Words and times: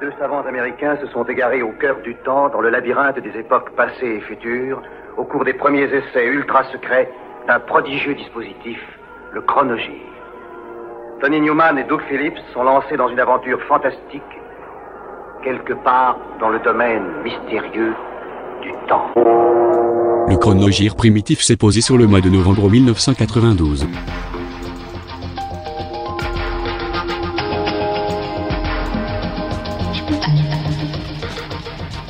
Deux 0.00 0.12
savants 0.20 0.42
américains 0.42 0.96
se 1.00 1.08
sont 1.08 1.24
égarés 1.24 1.60
au 1.60 1.72
cœur 1.72 1.96
du 2.04 2.14
temps, 2.24 2.48
dans 2.50 2.60
le 2.60 2.70
labyrinthe 2.70 3.18
des 3.18 3.36
époques 3.36 3.70
passées 3.70 4.18
et 4.18 4.20
futures, 4.20 4.80
au 5.16 5.24
cours 5.24 5.44
des 5.44 5.54
premiers 5.54 5.92
essais 5.92 6.24
ultra 6.24 6.62
secrets 6.70 7.10
d'un 7.48 7.58
prodigieux 7.58 8.14
dispositif, 8.14 8.78
le 9.32 9.40
chronogire. 9.40 10.06
Tony 11.20 11.40
Newman 11.40 11.78
et 11.78 11.84
Doug 11.84 12.00
Phillips 12.08 12.38
sont 12.54 12.62
lancés 12.62 12.96
dans 12.96 13.08
une 13.08 13.18
aventure 13.18 13.60
fantastique, 13.64 14.22
quelque 15.42 15.72
part 15.72 16.16
dans 16.38 16.50
le 16.50 16.60
domaine 16.60 17.02
mystérieux 17.24 17.94
du 18.62 18.70
temps. 18.86 19.10
Le 19.16 20.36
chronogire 20.36 20.94
primitif 20.94 21.40
s'est 21.40 21.56
posé 21.56 21.80
sur 21.80 21.98
le 21.98 22.06
mois 22.06 22.20
de 22.20 22.28
novembre 22.28 22.70
1992. 22.70 23.88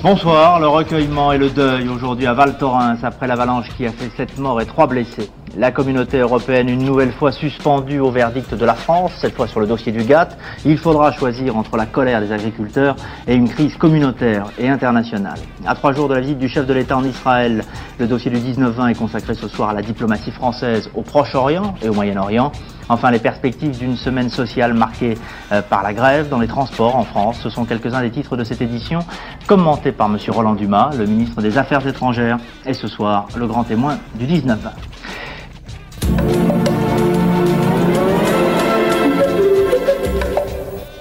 Bonsoir, 0.01 0.61
le 0.61 0.69
recueillement 0.69 1.33
et 1.33 1.38
le 1.38 1.51
deuil 1.51 1.88
aujourd'hui 1.88 2.27
à 2.27 2.33
Val 2.33 2.57
Thorens 2.57 3.02
après 3.02 3.27
l'avalanche 3.27 3.69
qui 3.77 3.84
a 3.84 3.91
fait 3.91 4.09
sept 4.16 4.38
morts 4.38 4.61
et 4.61 4.66
trois 4.66 4.87
blessés. 4.87 5.29
La 5.57 5.73
communauté 5.73 6.19
européenne 6.19 6.69
une 6.69 6.84
nouvelle 6.84 7.12
fois 7.12 7.33
suspendue 7.33 7.98
au 7.98 8.11
verdict 8.11 8.55
de 8.55 8.65
la 8.65 8.75
France, 8.75 9.12
cette 9.20 9.34
fois 9.34 9.48
sur 9.48 9.61
le 9.61 9.66
dossier 9.66 9.93
du 9.93 10.05
GATT. 10.05 10.37
Il 10.65 10.79
faudra 10.79 11.11
choisir 11.12 11.57
entre 11.57 11.77
la 11.77 11.87
colère 11.87 12.21
des 12.21 12.33
agriculteurs 12.33 12.97
et 13.27 13.34
une 13.34 13.48
crise 13.48 13.77
communautaire 13.77 14.47
et 14.59 14.69
internationale. 14.69 15.38
À 15.66 15.74
trois 15.74 15.93
jours 15.93 16.09
de 16.09 16.15
la 16.15 16.21
visite 16.21 16.38
du 16.38 16.48
chef 16.48 16.66
de 16.66 16.74
l'État 16.74 16.97
en 16.97 17.05
Israël, 17.05 17.65
le 17.98 18.07
dossier 18.07 18.30
du 18.30 18.38
19-20 18.38 18.91
est 18.91 18.95
consacré 18.95 19.34
ce 19.34 19.48
soir 19.48 19.71
à 19.71 19.73
la 19.73 19.83
diplomatie 19.83 20.30
française 20.30 20.91
au 20.95 21.02
Proche-Orient 21.02 21.74
et 21.83 21.88
au 21.88 21.95
Moyen-Orient. 21.95 22.52
Enfin, 22.88 23.10
les 23.10 23.19
perspectives 23.19 23.77
d'une 23.79 23.96
semaine 23.96 24.30
sociale 24.30 24.73
marquée 24.74 25.19
euh, 25.52 25.60
par 25.60 25.83
la 25.83 25.93
grève 25.93 26.29
dans 26.29 26.38
les 26.38 26.46
transports 26.46 26.96
en 26.96 27.05
France, 27.05 27.38
ce 27.43 27.51
sont 27.51 27.65
quelques-uns 27.65 28.01
des 28.01 28.10
titres 28.10 28.37
de 28.37 28.45
cette 28.45 28.62
édition, 28.62 29.01
commentés 29.46 29.93
par 29.93 30.07
M. 30.07 30.19
Roland 30.29 30.55
Dumas, 30.55 30.91
le 30.96 31.07
ministre 31.07 31.43
des 31.43 31.59
Affaires 31.59 31.87
étrangères, 31.87 32.38
et 32.65 32.73
ce 32.73 32.88
soir, 32.88 33.26
le 33.37 33.46
grand 33.46 33.65
témoin 33.65 33.99
du 34.15 34.26
19-20. 34.26 34.57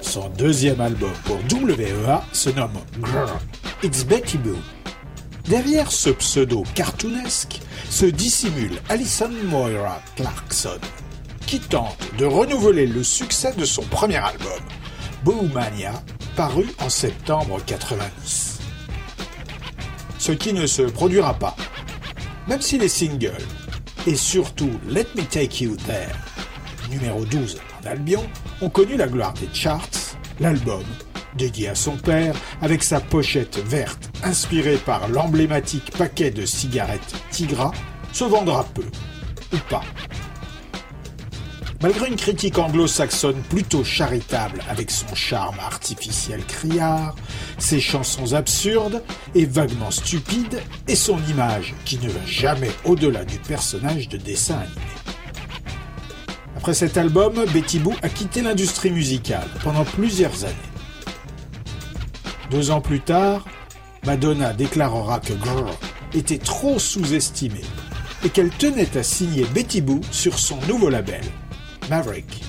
Son 0.02 0.30
deuxième 0.38 0.82
album 0.82 1.12
pour 1.26 1.38
WEA 1.38 2.24
se 2.34 2.50
nomme 2.50 2.80
Grrr, 3.00 3.40
It's 3.84 4.06
Betty 4.06 4.38
Boo. 4.38 4.58
Derrière 5.48 5.92
ce 5.92 6.10
pseudo 6.10 6.64
cartoonesque 6.76 7.62
se 7.90 8.06
dissimule 8.06 8.82
Alison 8.90 9.32
Moira 9.46 10.02
Clarkson, 10.16 10.80
qui 11.46 11.60
tente 11.60 11.98
de 12.18 12.26
renouveler 12.26 12.86
le 12.86 13.04
succès 13.04 13.54
de 13.54 13.64
son 13.64 13.84
premier 13.84 14.18
album, 14.18 14.62
Boo 15.24 15.48
Mania, 15.54 15.94
paru 16.36 16.66
en 16.80 16.90
septembre 16.90 17.60
90. 17.66 18.60
Ce 20.20 20.32
qui 20.32 20.54
ne 20.54 20.68
se 20.68 20.82
produira 20.82 21.34
pas, 21.34 21.56
même 22.48 22.62
si 22.62 22.78
les 22.78 22.90
singles 22.90 23.32
et 24.08 24.16
surtout 24.16 24.72
Let 24.88 25.08
Me 25.16 25.24
Take 25.24 25.66
You 25.66 25.76
There, 25.76 26.16
numéro 26.90 27.26
12 27.26 27.60
en 27.84 27.88
Albion, 27.88 28.24
ont 28.62 28.70
connu 28.70 28.96
la 28.96 29.08
gloire 29.08 29.34
des 29.34 29.50
charts, 29.54 29.90
l'album, 30.40 30.84
dédié 31.36 31.68
à 31.68 31.76
son 31.76 31.98
père, 31.98 32.34
avec 32.62 32.84
sa 32.84 33.02
pochette 33.02 33.60
verte 33.66 34.10
inspirée 34.24 34.78
par 34.78 35.10
l'emblématique 35.10 35.92
paquet 35.98 36.32
de 36.32 36.46
cigarettes 36.46 37.16
Tigra, 37.32 37.74
se 38.14 38.24
vendra 38.24 38.64
peu, 38.74 38.86
ou 39.54 39.58
pas. 39.70 39.84
Malgré 41.80 42.08
une 42.08 42.16
critique 42.16 42.58
anglo-saxonne 42.58 43.40
plutôt 43.50 43.84
charitable 43.84 44.64
avec 44.68 44.90
son 44.90 45.14
charme 45.14 45.60
artificiel 45.60 46.44
criard, 46.44 47.16
ses 47.60 47.80
chansons 47.80 48.34
absurdes 48.34 49.04
et 49.36 49.46
vaguement 49.46 49.92
stupides 49.92 50.60
et 50.88 50.96
son 50.96 51.20
image 51.30 51.76
qui 51.86 52.00
ne 52.00 52.10
va 52.10 52.26
jamais 52.26 52.72
au-delà 52.84 53.26
du 53.26 53.38
personnage 53.38 54.10
de 54.10 54.18
dessin 54.18 54.56
animé. 54.56 54.82
Après 56.56 56.74
cet 56.74 56.98
album, 56.98 57.46
Betty 57.54 57.78
Boo 57.78 57.94
a 58.02 58.10
quitté 58.10 58.42
l'industrie 58.42 58.92
musicale 58.92 59.48
pendant 59.64 59.86
plusieurs 59.86 60.46
années. 60.46 60.56
Deux 62.50 62.72
ans 62.72 62.82
plus 62.82 63.02
tard, 63.02 63.46
Madonna 64.04 64.52
déclarera 64.52 65.20
que 65.20 65.34
Girl 65.44 65.70
était 66.16 66.40
trop 66.40 66.80
sous-estimée 66.80 67.62
et 68.26 68.30
qu'elle 68.30 68.50
tenait 68.50 68.98
à 68.98 69.04
signer 69.04 69.46
Betty 69.54 69.82
Boo 69.82 70.02
sur 70.12 70.40
son 70.40 70.58
nouveau 70.68 70.90
label, 70.90 71.22
Maverick. 71.90 72.42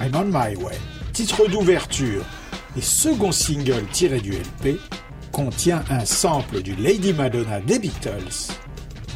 I'm 0.00 0.14
on 0.14 0.26
my 0.26 0.56
way, 0.56 0.76
titre 1.12 1.46
d'ouverture 1.48 2.24
et 2.76 2.80
second 2.80 3.32
single 3.32 3.84
tiré 3.92 4.20
du 4.20 4.32
LP, 4.32 4.78
contient 5.32 5.84
un 5.90 6.04
sample 6.04 6.62
du 6.62 6.74
Lady 6.76 7.12
Madonna 7.12 7.60
des 7.60 7.78
Beatles 7.78 8.52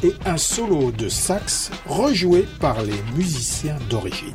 et 0.03 0.13
un 0.27 0.37
solo 0.37 0.91
de 0.93 1.09
sax 1.09 1.71
rejoué 1.87 2.47
par 2.61 2.83
les 2.83 3.01
musiciens 3.17 3.79
d'origine. 3.91 4.35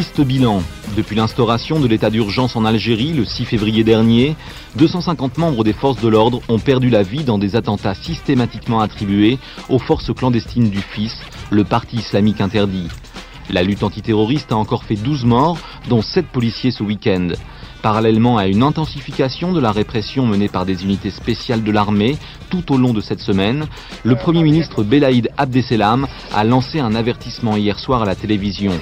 Triste 0.00 0.22
bilan. 0.22 0.62
Depuis 0.96 1.14
l'instauration 1.14 1.78
de 1.78 1.86
l'état 1.86 2.08
d'urgence 2.08 2.56
en 2.56 2.64
Algérie 2.64 3.12
le 3.12 3.26
6 3.26 3.44
février 3.44 3.84
dernier, 3.84 4.34
250 4.76 5.36
membres 5.36 5.62
des 5.62 5.74
forces 5.74 6.00
de 6.00 6.08
l'ordre 6.08 6.40
ont 6.48 6.58
perdu 6.58 6.88
la 6.88 7.02
vie 7.02 7.22
dans 7.22 7.36
des 7.36 7.54
attentats 7.54 7.94
systématiquement 7.94 8.80
attribués 8.80 9.38
aux 9.68 9.78
forces 9.78 10.10
clandestines 10.14 10.70
du 10.70 10.78
FIS, 10.78 11.12
le 11.50 11.64
parti 11.64 11.96
islamique 11.96 12.40
interdit. 12.40 12.88
La 13.50 13.62
lutte 13.62 13.82
antiterroriste 13.82 14.52
a 14.52 14.56
encore 14.56 14.84
fait 14.84 14.96
12 14.96 15.26
morts, 15.26 15.58
dont 15.90 16.00
7 16.00 16.28
policiers 16.28 16.70
ce 16.70 16.82
week-end. 16.82 17.28
Parallèlement 17.82 18.36
à 18.36 18.46
une 18.46 18.62
intensification 18.62 19.52
de 19.52 19.60
la 19.60 19.72
répression 19.72 20.26
menée 20.26 20.48
par 20.48 20.66
des 20.66 20.84
unités 20.84 21.10
spéciales 21.10 21.62
de 21.62 21.72
l'armée 21.72 22.18
tout 22.50 22.72
au 22.72 22.76
long 22.76 22.92
de 22.92 23.00
cette 23.00 23.20
semaine, 23.20 23.66
le 24.04 24.16
Premier 24.16 24.42
ministre 24.42 24.82
Belaïd 24.82 25.30
Abdesselam 25.38 26.06
a 26.34 26.44
lancé 26.44 26.78
un 26.80 26.94
avertissement 26.94 27.56
hier 27.56 27.78
soir 27.78 28.02
à 28.02 28.06
la 28.06 28.14
télévision. 28.14 28.72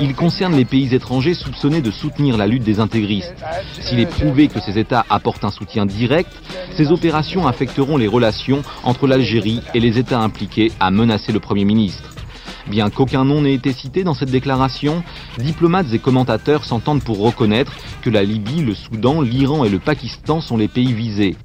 Il 0.00 0.14
concerne 0.14 0.56
les 0.56 0.64
pays 0.64 0.92
étrangers 0.94 1.34
soupçonnés 1.34 1.82
de 1.82 1.90
soutenir 1.90 2.36
la 2.36 2.46
lutte 2.46 2.64
des 2.64 2.80
intégristes. 2.80 3.34
S'il 3.80 4.00
est 4.00 4.06
prouvé 4.06 4.48
que 4.48 4.60
ces 4.60 4.78
États 4.78 5.04
apportent 5.08 5.44
un 5.44 5.50
soutien 5.50 5.86
direct, 5.86 6.32
ces 6.76 6.90
opérations 6.90 7.46
affecteront 7.46 7.96
les 7.96 8.08
relations 8.08 8.62
entre 8.82 9.06
l'Algérie 9.06 9.60
et 9.74 9.80
les 9.80 9.98
États 9.98 10.20
impliqués, 10.20 10.72
a 10.80 10.90
menacé 10.90 11.32
le 11.32 11.40
Premier 11.40 11.64
ministre. 11.64 12.11
Bien 12.68 12.90
qu'aucun 12.90 13.24
nom 13.24 13.42
n'ait 13.42 13.54
été 13.54 13.72
cité 13.72 14.04
dans 14.04 14.14
cette 14.14 14.30
déclaration, 14.30 15.02
diplomates 15.38 15.92
et 15.92 15.98
commentateurs 15.98 16.64
s'entendent 16.64 17.02
pour 17.02 17.20
reconnaître 17.20 17.72
que 18.02 18.10
la 18.10 18.22
Libye, 18.22 18.62
le 18.62 18.74
Soudan, 18.74 19.20
l'Iran 19.20 19.64
et 19.64 19.68
le 19.68 19.78
Pakistan 19.78 20.40
sont 20.40 20.56
les 20.56 20.68
pays 20.68 20.92
visés. 20.92 21.36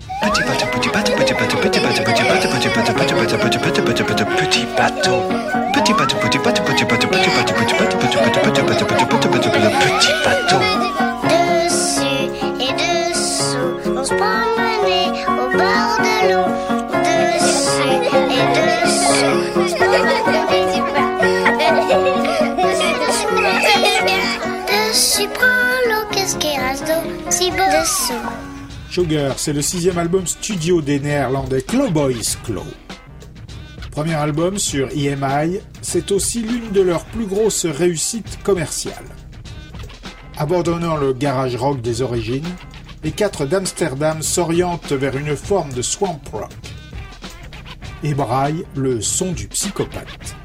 Sugar, 28.98 29.38
c'est 29.38 29.54
le 29.54 29.62
sixième 29.62 30.00
album 30.00 30.26
studio 30.26 30.82
des 30.82 31.00
néerlandais 31.00 31.62
Clawboys 31.62 32.36
Claw. 32.44 32.66
Premier 33.92 34.16
album 34.16 34.58
sur 34.58 34.90
EMI, 34.90 35.60
c'est 35.84 36.12
aussi 36.12 36.42
l'une 36.42 36.72
de 36.72 36.82
leurs 36.82 37.06
plus 37.06 37.28
grosses 37.28 37.68
réussites 37.68 38.40
commerciales. 38.42 39.06
Abandonnant 40.36 40.98
le 40.98 41.14
garage 41.14 41.56
rock 41.56 41.80
des 41.80 42.02
origines, 42.02 42.50
les 43.04 43.12
quatre 43.12 43.46
d'Amsterdam 43.46 44.24
s'orientent 44.24 44.94
vers 44.94 45.16
une 45.16 45.36
forme 45.36 45.74
de 45.74 45.84
swamp 45.84 46.20
rock 46.32 46.50
et 48.02 48.16
braillent 48.16 48.66
le 48.76 49.00
son 49.00 49.32
du 49.32 49.48
psychopathe. 49.48 50.36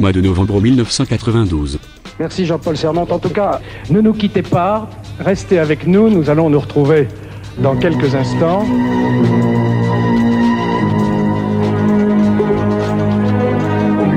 Au 0.00 0.04
mois 0.04 0.12
de 0.12 0.22
novembre 0.22 0.62
1992. 0.62 1.78
Merci 2.18 2.46
Jean-Paul 2.46 2.74
Serment. 2.74 3.06
En 3.10 3.18
tout 3.18 3.28
cas, 3.28 3.60
ne 3.90 4.00
nous 4.00 4.14
quittez 4.14 4.40
pas, 4.40 4.88
restez 5.18 5.58
avec 5.58 5.86
nous, 5.86 6.08
nous 6.08 6.30
allons 6.30 6.48
nous 6.48 6.58
retrouver 6.58 7.06
dans 7.58 7.76
quelques 7.76 8.14
instants. 8.14 8.64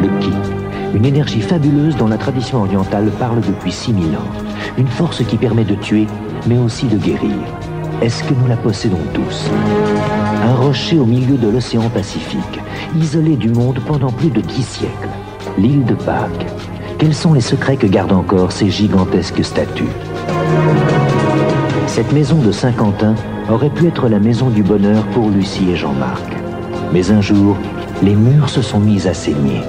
Le 0.01 0.07
ki, 0.21 0.31
une 0.95 1.03
énergie 1.03 1.41
fabuleuse 1.41 1.97
dont 1.97 2.07
la 2.07 2.17
tradition 2.17 2.61
orientale 2.61 3.11
parle 3.19 3.41
depuis 3.41 3.73
6000 3.73 4.15
ans. 4.15 4.31
Une 4.77 4.87
force 4.87 5.21
qui 5.25 5.35
permet 5.35 5.65
de 5.65 5.75
tuer, 5.75 6.07
mais 6.47 6.59
aussi 6.59 6.85
de 6.85 6.95
guérir. 6.95 7.35
Est-ce 8.01 8.23
que 8.23 8.33
nous 8.33 8.47
la 8.47 8.55
possédons 8.55 9.03
tous? 9.13 9.49
Un 10.45 10.55
rocher 10.55 10.97
au 10.97 11.05
milieu 11.05 11.35
de 11.35 11.49
l'océan 11.49 11.89
Pacifique, 11.89 12.61
isolé 12.97 13.35
du 13.35 13.49
monde 13.49 13.81
pendant 13.85 14.13
plus 14.13 14.29
de 14.29 14.39
dix 14.39 14.63
siècles. 14.63 15.09
L'île 15.57 15.85
de 15.85 15.93
Pâques. 15.93 16.47
Quels 16.97 17.13
sont 17.13 17.33
les 17.33 17.41
secrets 17.41 17.77
que 17.77 17.85
gardent 17.85 18.13
encore 18.13 18.51
ces 18.51 18.71
gigantesques 18.71 19.43
statues? 19.43 19.91
Cette 21.85 22.11
maison 22.11 22.37
de 22.37 22.51
Saint-Quentin 22.51 23.13
aurait 23.49 23.69
pu 23.69 23.87
être 23.87 24.09
la 24.09 24.19
maison 24.19 24.49
du 24.49 24.63
bonheur 24.63 25.05
pour 25.07 25.29
Lucie 25.29 25.69
et 25.69 25.75
Jean-Marc. 25.75 26.25
Mais 26.91 27.11
un 27.11 27.21
jour, 27.21 27.55
les 28.01 28.15
murs 28.15 28.49
se 28.49 28.63
sont 28.63 28.79
mis 28.79 29.07
à 29.07 29.13
saigner. 29.13 29.61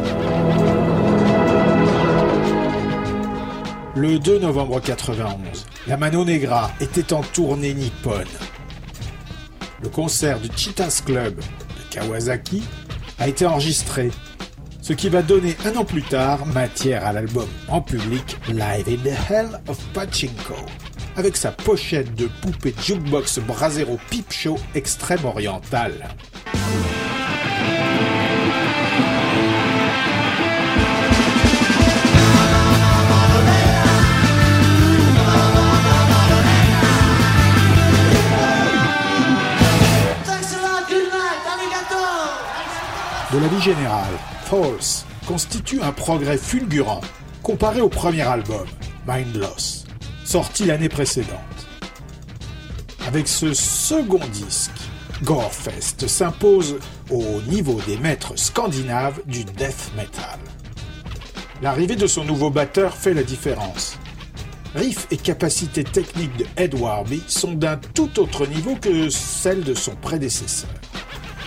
Le 3.94 4.18
2 4.18 4.38
novembre 4.38 4.80
91, 4.80 5.66
la 5.86 5.96
Mano 5.98 6.24
Negra 6.24 6.70
était 6.80 7.12
en 7.12 7.20
tournée 7.20 7.74
nippone. 7.74 8.24
Le 9.82 9.88
concert 9.90 10.40
du 10.40 10.48
Cheetahs 10.56 11.02
Club 11.04 11.36
de 11.36 11.94
Kawasaki 11.94 12.62
a 13.18 13.28
été 13.28 13.44
enregistré, 13.46 14.10
ce 14.84 14.92
qui 14.92 15.08
va 15.08 15.22
donner 15.22 15.56
un 15.64 15.76
an 15.76 15.84
plus 15.86 16.02
tard 16.02 16.44
matière 16.44 17.06
à 17.06 17.12
l'album 17.14 17.48
en 17.68 17.80
public 17.80 18.36
Live 18.48 18.86
in 18.86 19.02
the 19.02 19.30
Hell 19.30 19.48
of 19.66 19.78
Pachinko, 19.94 20.56
avec 21.16 21.38
sa 21.38 21.52
pochette 21.52 22.14
de 22.16 22.28
poupée 22.42 22.74
jukebox 22.82 23.38
Brasero 23.38 23.98
Peep 24.10 24.30
Show 24.30 24.58
extrême 24.74 25.24
oriental. 25.24 25.92
De 43.32 43.38
la 43.40 43.48
vie 43.48 43.62
générale, 43.62 44.12
False 44.44 45.06
constitue 45.26 45.80
un 45.80 45.92
progrès 45.92 46.36
fulgurant 46.36 47.00
comparé 47.42 47.80
au 47.80 47.88
premier 47.88 48.22
album, 48.22 48.66
Mind 49.08 49.34
Loss, 49.36 49.86
sorti 50.24 50.66
l'année 50.66 50.90
précédente. 50.90 51.38
Avec 53.06 53.26
ce 53.26 53.54
second 53.54 54.20
disque, 54.32 54.70
Gorefest 55.22 56.06
s'impose 56.06 56.76
au 57.10 57.40
niveau 57.48 57.80
des 57.86 57.96
maîtres 57.96 58.38
scandinaves 58.38 59.22
du 59.26 59.44
death 59.44 59.92
metal. 59.96 60.38
L'arrivée 61.62 61.96
de 61.96 62.06
son 62.06 62.24
nouveau 62.24 62.50
batteur 62.50 62.94
fait 62.94 63.14
la 63.14 63.22
différence. 63.22 63.98
Riff 64.74 65.06
et 65.10 65.16
capacité 65.16 65.84
technique 65.84 66.36
de 66.36 66.44
Ed 66.56 66.74
Warby 66.74 67.22
sont 67.28 67.52
d'un 67.54 67.78
tout 67.94 68.20
autre 68.20 68.46
niveau 68.46 68.76
que 68.76 69.08
celle 69.08 69.64
de 69.64 69.72
son 69.72 69.94
prédécesseur 69.96 70.68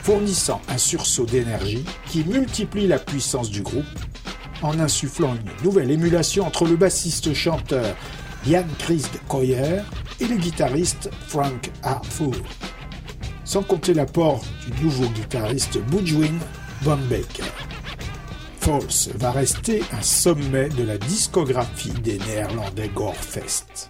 fournissant 0.08 0.62
un 0.70 0.78
sursaut 0.78 1.26
d'énergie 1.26 1.84
qui 2.06 2.24
multiplie 2.24 2.88
la 2.88 2.98
puissance 2.98 3.50
du 3.50 3.62
groupe 3.62 3.84
en 4.62 4.80
insufflant 4.80 5.36
une 5.36 5.66
nouvelle 5.66 5.92
émulation 5.92 6.48
entre 6.48 6.66
le 6.66 6.78
bassiste-chanteur 6.78 7.94
Jan 8.46 8.64
Christ 8.80 9.20
Koyer 9.28 9.82
et 10.22 10.28
le 10.28 10.38
guitariste 10.38 11.10
Frank 11.28 11.70
Hartford. 11.84 12.42
Sans 13.44 13.64
compter 13.64 13.94
l'apport 13.94 14.46
du 14.66 14.86
nouveau 14.86 15.10
guitariste 15.10 15.78
Budwin 15.90 16.40
Von 16.84 17.00
Baker. 17.10 17.52
False 18.62 19.10
va 19.16 19.32
rester 19.32 19.84
un 19.92 20.02
sommet 20.02 20.70
de 20.70 20.84
la 20.84 20.98
discographie 20.98 21.92
des 22.02 22.18
néerlandais 22.20 22.92
Gorefest. 22.96 23.90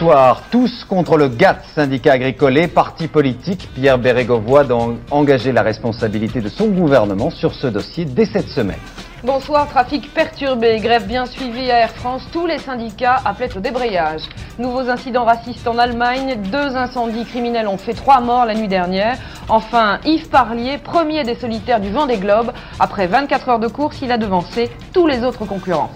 Bonsoir. 0.00 0.42
Tous 0.52 0.84
contre 0.84 1.16
le 1.16 1.26
GATT, 1.26 1.58
syndicat 1.74 2.12
agricole 2.12 2.56
et 2.56 2.68
parti 2.68 3.08
politique. 3.08 3.68
Pierre 3.74 3.98
Bérégovoy 3.98 4.60
a 4.60 5.12
engagé 5.12 5.50
la 5.50 5.62
responsabilité 5.62 6.40
de 6.40 6.48
son 6.48 6.68
gouvernement 6.68 7.30
sur 7.30 7.52
ce 7.52 7.66
dossier 7.66 8.04
dès 8.04 8.24
cette 8.24 8.46
semaine. 8.46 8.78
Bonsoir, 9.24 9.66
trafic 9.66 10.14
perturbé, 10.14 10.78
grève 10.78 11.08
bien 11.08 11.26
suivie 11.26 11.72
à 11.72 11.80
Air 11.80 11.90
France, 11.90 12.22
tous 12.32 12.46
les 12.46 12.58
syndicats 12.58 13.20
appelaient 13.24 13.56
au 13.56 13.60
débrayage. 13.60 14.22
Nouveaux 14.60 14.88
incidents 14.88 15.24
racistes 15.24 15.66
en 15.66 15.78
Allemagne, 15.78 16.42
deux 16.44 16.76
incendies 16.76 17.24
criminels 17.24 17.66
ont 17.66 17.76
fait 17.76 17.94
trois 17.94 18.20
morts 18.20 18.44
la 18.44 18.54
nuit 18.54 18.68
dernière. 18.68 19.18
Enfin, 19.48 19.98
Yves 20.04 20.28
Parlier, 20.28 20.78
premier 20.78 21.24
des 21.24 21.34
solitaires 21.34 21.80
du 21.80 21.90
vent 21.90 22.06
des 22.06 22.18
globes, 22.18 22.52
après 22.78 23.08
24 23.08 23.48
heures 23.48 23.58
de 23.58 23.66
course, 23.66 23.98
il 24.00 24.12
a 24.12 24.18
devancé 24.18 24.70
tous 24.92 25.08
les 25.08 25.24
autres 25.24 25.44
concurrents. 25.44 25.90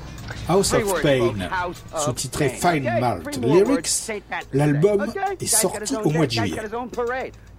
House 0.49 0.73
of 0.75 1.03
Pain, 1.03 1.35
sous-titré 1.97 2.49
Fine 2.49 2.91
Malt 3.01 3.39
Lyrics, 3.43 4.11
l'album 4.53 5.07
est 5.41 5.47
sorti 5.47 5.95
au 5.97 6.11
mois 6.11 6.27
de 6.27 6.33
juillet. 6.33 6.61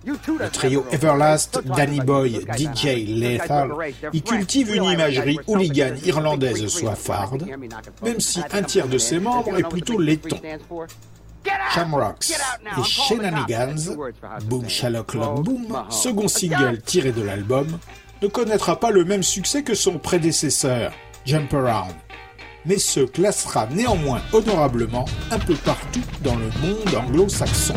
Le 0.06 0.50
trio 0.50 0.86
Everlast, 0.91 1.62
Danny 1.65 2.02
Boy, 2.02 2.46
DJ 2.58 3.08
Lethal 3.08 3.72
y 4.12 4.22
cultive 4.22 4.76
une 4.76 4.84
imagerie 4.84 5.39
hooligan 5.48 5.96
irlandaise 6.04 6.67
soifarde, 6.67 7.46
même 8.02 8.19
si 8.19 8.41
un 8.52 8.63
tiers 8.63 8.89
de 8.89 8.98
ses 8.98 9.19
membres 9.19 9.58
est 9.58 9.69
plutôt 9.69 10.00
laiton. 10.00 10.38
Shamrocks 11.74 12.32
et 12.32 12.84
Shenanigans, 12.84 13.98
Boom 14.46 14.67
Shallock 14.67 15.13
Long 15.13 15.41
Boom, 15.41 15.86
second 15.89 16.28
single 16.28 16.82
tiré 16.82 17.12
de 17.12 17.22
l'album, 17.22 17.80
ne 18.22 18.28
connaîtra 18.28 18.80
pas 18.80 18.91
le 18.91 19.06
même 19.06 19.24
succès 19.24 19.63
que 19.63 19.74
son 19.74 20.00
prédécesseur, 20.00 20.91
Jump 21.26 21.54
Around, 21.54 21.93
mais 22.65 22.78
se 22.78 23.02
classera 23.02 23.67
néanmoins 23.67 24.21
honorablement 24.32 25.06
un 25.32 25.39
peu 25.39 25.56
partout 25.56 26.04
dans 26.23 26.36
le 26.36 26.49
monde 26.62 26.95
anglo-saxon. 26.95 27.76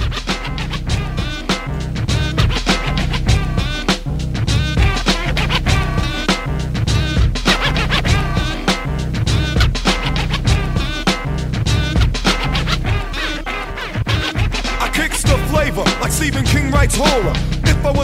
Stephen 16.16 16.44
King 16.44 16.70
writes 16.72 16.98
horror. 16.98 17.55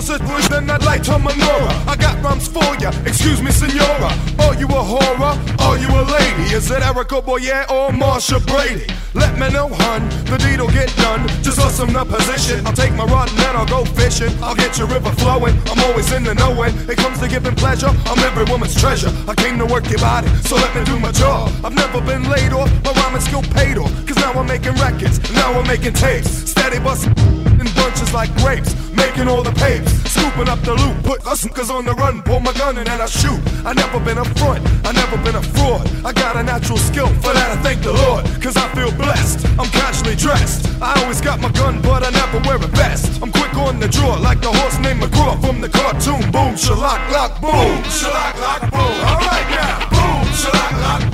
Was 0.02 0.10
a 0.10 0.48
then 0.48 0.68
I'd 0.68 0.82
light 0.82 1.06
a 1.06 1.12
menorah. 1.12 1.86
I 1.86 1.94
got 1.94 2.20
rhymes 2.24 2.48
for 2.48 2.74
ya, 2.82 2.90
excuse 3.06 3.40
me, 3.40 3.52
senora. 3.52 4.10
Are 4.40 4.54
you 4.58 4.66
a 4.66 4.82
horror? 4.82 5.38
Are 5.60 5.78
you 5.78 5.86
a 5.86 6.02
lady? 6.02 6.50
Is 6.50 6.68
it 6.72 6.82
Erica 6.82 7.22
Boyer 7.22 7.62
or 7.70 7.90
Marsha 7.90 8.44
Brady? 8.44 8.92
Let 9.14 9.38
me 9.38 9.48
know, 9.50 9.68
hun, 9.68 10.08
the 10.24 10.38
deed'll 10.38 10.66
get 10.74 10.90
done. 10.96 11.28
Just 11.46 11.60
awesome 11.60 11.92
the 11.92 12.04
position. 12.04 12.66
I'll 12.66 12.72
take 12.72 12.92
my 12.94 13.04
rod 13.04 13.30
and 13.30 13.38
then 13.38 13.54
I'll 13.54 13.66
go 13.66 13.84
fishing. 13.84 14.32
I'll 14.42 14.56
get 14.56 14.76
your 14.76 14.88
river 14.88 15.12
flowing. 15.22 15.56
I'm 15.70 15.78
always 15.86 16.10
in 16.10 16.24
the 16.24 16.34
know 16.34 16.52
when 16.52 16.74
it 16.90 16.96
comes 16.96 17.20
to 17.20 17.28
giving 17.28 17.54
pleasure. 17.54 17.90
I'm 18.06 18.18
every 18.26 18.44
woman's 18.50 18.74
treasure. 18.74 19.12
I 19.28 19.36
came 19.36 19.56
to 19.58 19.66
work 19.66 19.88
your 19.88 20.00
body, 20.00 20.26
so 20.42 20.56
let 20.56 20.74
me 20.74 20.82
do 20.84 20.98
my 20.98 21.12
job. 21.12 21.52
I've 21.62 21.74
never 21.74 22.00
been 22.00 22.28
laid 22.28 22.52
off, 22.52 22.68
my 22.82 22.90
rhyming 22.90 23.20
skill 23.20 23.42
paid 23.54 23.78
off. 23.78 23.92
Cause 24.04 24.16
now 24.16 24.32
I'm 24.32 24.48
making 24.48 24.74
records, 24.82 25.22
now 25.32 25.52
I'm 25.52 25.66
making 25.68 25.92
tapes. 25.92 26.50
Steady 26.50 26.80
busting 26.80 27.14
bunches 27.82 28.14
like 28.14 28.30
grapes, 28.36 28.74
making 28.92 29.26
all 29.26 29.42
the 29.42 29.52
papes, 29.58 29.90
scooping 30.14 30.48
up 30.48 30.60
the 30.62 30.74
loot, 30.74 30.96
put 31.02 31.20
cause 31.22 31.70
on 31.70 31.84
the 31.84 31.94
run, 31.94 32.22
pull 32.22 32.38
my 32.38 32.52
gun 32.52 32.78
and 32.78 32.86
then 32.86 33.00
I 33.00 33.06
shoot. 33.06 33.40
I 33.66 33.72
never 33.72 33.98
been 33.98 34.18
a 34.18 34.24
front, 34.38 34.62
I 34.86 34.92
never 34.92 35.16
been 35.18 35.34
a 35.34 35.42
fraud. 35.42 35.82
I 36.04 36.12
got 36.12 36.36
a 36.36 36.42
natural 36.42 36.78
skill, 36.78 37.08
for 37.22 37.32
that 37.34 37.50
I 37.50 37.56
thank 37.62 37.82
the 37.82 37.92
Lord, 37.92 38.24
cause 38.40 38.56
I 38.56 38.66
feel 38.74 38.92
blessed. 38.92 39.46
I'm 39.58 39.70
casually 39.80 40.14
dressed. 40.14 40.68
I 40.80 40.94
always 41.02 41.20
got 41.20 41.40
my 41.40 41.50
gun, 41.50 41.82
but 41.82 42.04
I 42.04 42.10
never 42.10 42.38
wear 42.46 42.56
a 42.56 42.70
vest. 42.78 43.20
I'm 43.22 43.32
quick 43.32 43.54
on 43.56 43.80
the 43.80 43.88
draw, 43.88 44.14
like 44.14 44.40
the 44.40 44.52
horse 44.52 44.78
named 44.78 45.00
McGraw 45.02 45.40
from 45.44 45.60
the 45.60 45.68
cartoon. 45.68 46.22
Boom, 46.30 46.54
shalak, 46.54 47.02
lock, 47.10 47.40
boom, 47.40 47.82
shalak, 47.98 48.34
lock, 48.40 48.62
boom. 48.70 48.94
Alright 49.10 49.48
now, 49.50 49.90
boom, 49.90 50.24
shalak, 50.40 50.72
lock, 50.84 51.11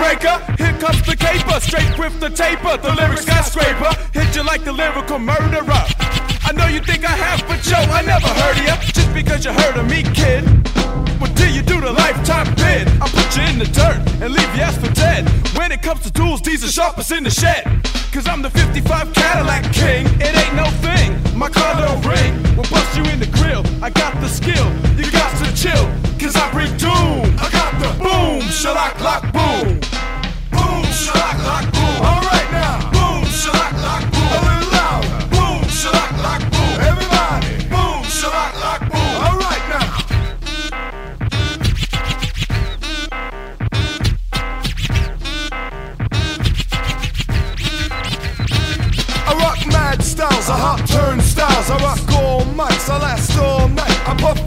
breaker, 0.00 0.40
here 0.56 0.72
comes 0.80 1.02
the 1.04 1.14
caper, 1.14 1.60
straight 1.60 1.92
with 1.98 2.18
the 2.20 2.30
taper, 2.30 2.74
the 2.78 2.92
lyrics 2.96 3.22
skyscraper, 3.28 3.92
hit 4.16 4.34
you 4.34 4.42
like 4.42 4.64
the 4.64 4.72
lyrical 4.72 5.18
murderer. 5.18 5.84
I 6.48 6.52
know 6.56 6.66
you 6.66 6.80
think 6.80 7.04
I 7.04 7.12
have, 7.12 7.46
but 7.46 7.60
yo, 7.68 7.76
I 7.76 8.00
never 8.00 8.32
heard 8.40 8.56
of 8.56 8.64
ya. 8.64 8.76
Just 8.80 9.12
because 9.12 9.44
you 9.44 9.52
heard 9.52 9.76
of 9.76 9.86
me, 9.92 10.02
kid. 10.02 10.42
What 11.20 11.36
do 11.36 11.46
you 11.52 11.60
do 11.60 11.82
the 11.82 11.92
lifetime 11.92 12.48
bid? 12.56 12.88
I 13.04 13.06
put 13.12 13.28
you 13.36 13.44
in 13.44 13.58
the 13.58 13.68
dirt 13.76 14.00
and 14.22 14.32
leave 14.32 14.52
you 14.56 14.62
ass 14.62 14.78
for 14.78 14.92
dead. 14.94 15.28
When 15.54 15.70
it 15.70 15.82
comes 15.82 16.00
to 16.04 16.12
tools, 16.12 16.40
these 16.40 16.64
are 16.64 16.72
sharpest 16.72 17.12
in 17.12 17.22
the 17.24 17.30
shed. 17.30 17.62
Cause 18.10 18.26
I'm 18.26 18.40
the 18.40 18.50
55 18.50 19.12
Cadillac 19.12 19.70
king, 19.72 20.06
it 20.18 20.34
ain't 20.34 20.56
no 20.56 20.68
thing. 20.80 21.12
My 21.38 21.50
car 21.50 21.76
don't 21.76 22.02
ring, 22.04 22.32
we'll 22.56 22.68
bust 22.72 22.96
you 22.96 23.04
in 23.12 23.20
the 23.20 23.30
grill. 23.38 23.62
I 23.84 23.90
got 23.90 24.18
the 24.20 24.28
skill, 24.28 24.66
you 24.96 25.12
got 25.12 25.30
to 25.44 25.46
chill. 25.54 25.86
Cause 26.18 26.34
I 26.34 26.50
bring 26.50 26.74
doom, 26.78 27.36
I 27.38 27.48
got 27.52 27.72
the 27.78 27.90
boom, 28.02 28.40
shalak 28.48 28.98
lock 29.00 29.29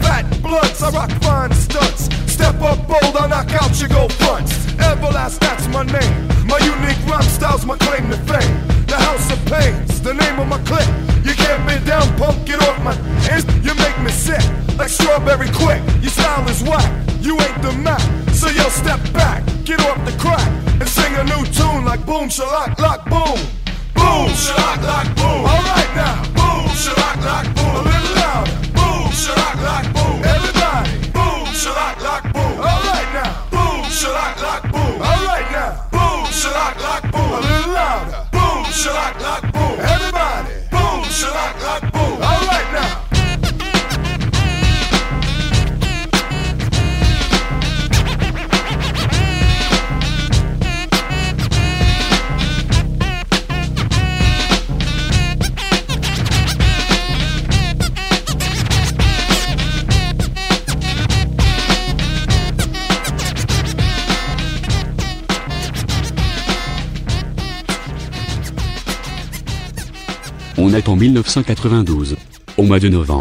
fat 0.02 0.26
blunts, 0.42 0.82
I 0.82 0.90
rock 0.92 1.12
fine 1.22 1.52
stunts. 1.54 2.10
Step 2.32 2.62
up 2.62 2.88
bold, 2.88 3.16
I 3.18 3.28
knock 3.28 3.52
out 3.62 3.80
your 3.80 3.90
go 3.90 4.08
fronts. 4.08 4.54
Everlast, 4.78 5.40
that's 5.40 5.68
my 5.68 5.84
name. 5.84 6.28
My 6.48 6.60
unique 6.60 7.00
rhyme 7.08 7.24
style's 7.24 7.66
my 7.66 7.78
claim 7.78 8.10
to 8.10 8.18
fame. 8.18 8.56
The 8.88 8.96
House 8.96 9.32
of 9.32 9.40
Pains, 9.46 10.02
the 10.02 10.14
name 10.14 10.40
of 10.40 10.48
my 10.48 10.60
clique. 10.64 10.90
You 11.26 11.34
can't 11.34 11.64
be 11.68 11.84
down, 11.86 12.06
punk, 12.18 12.46
get 12.46 12.62
off 12.62 12.78
my 12.84 12.94
hands. 13.26 13.46
You 13.66 13.74
make 13.76 13.98
me 14.02 14.12
sick, 14.12 14.44
like 14.78 14.90
strawberry 14.90 15.50
quick. 15.54 15.82
Your 16.02 16.12
style 16.12 16.48
is 16.50 16.62
whack, 16.64 16.92
you 17.22 17.40
ain't 17.40 17.62
the 17.62 17.72
Mac. 17.74 18.02
So 18.34 18.50
yo, 18.50 18.68
step 18.70 19.00
back, 19.14 19.44
get 19.64 19.80
off 19.82 20.04
the 20.06 20.16
crack, 20.20 20.48
and 20.80 20.88
sing 20.88 21.14
a 21.16 21.24
new 21.24 21.46
tune 21.54 21.86
like 21.86 22.06
boom, 22.06 22.30
shalak, 22.30 22.78
lock, 22.80 23.06
boom. 23.10 23.40
Boom, 23.96 24.30
shalak, 24.36 24.84
lock, 24.84 25.08
boom. 25.16 25.46
Alright 25.46 25.96
now. 25.96 26.22
Boom, 26.38 26.68
shalak, 26.76 27.18
lock, 27.24 27.46
boom. 27.56 27.76
A 27.76 27.82
little 27.82 28.16
louder. 28.16 28.73
Shalak, 29.14 29.62
lock, 29.62 29.86
boom. 29.94 30.24
Everybody. 30.26 31.12
Boom, 31.12 31.46
lock, 32.02 32.24
boom. 32.34 32.58
Alright 32.60 33.10
now. 33.14 33.46
Boom, 33.52 33.86
lock, 34.42 34.64
boom. 34.72 35.02
Alright 35.02 35.52
now. 35.52 35.88
Boom, 35.92 36.26
lock, 36.82 37.04
boom. 37.12 37.32
A 37.32 37.40
little 37.40 37.74
louder. 37.74 38.28
Boom, 38.32 38.66
lock, 39.22 39.42
boom. 39.44 39.53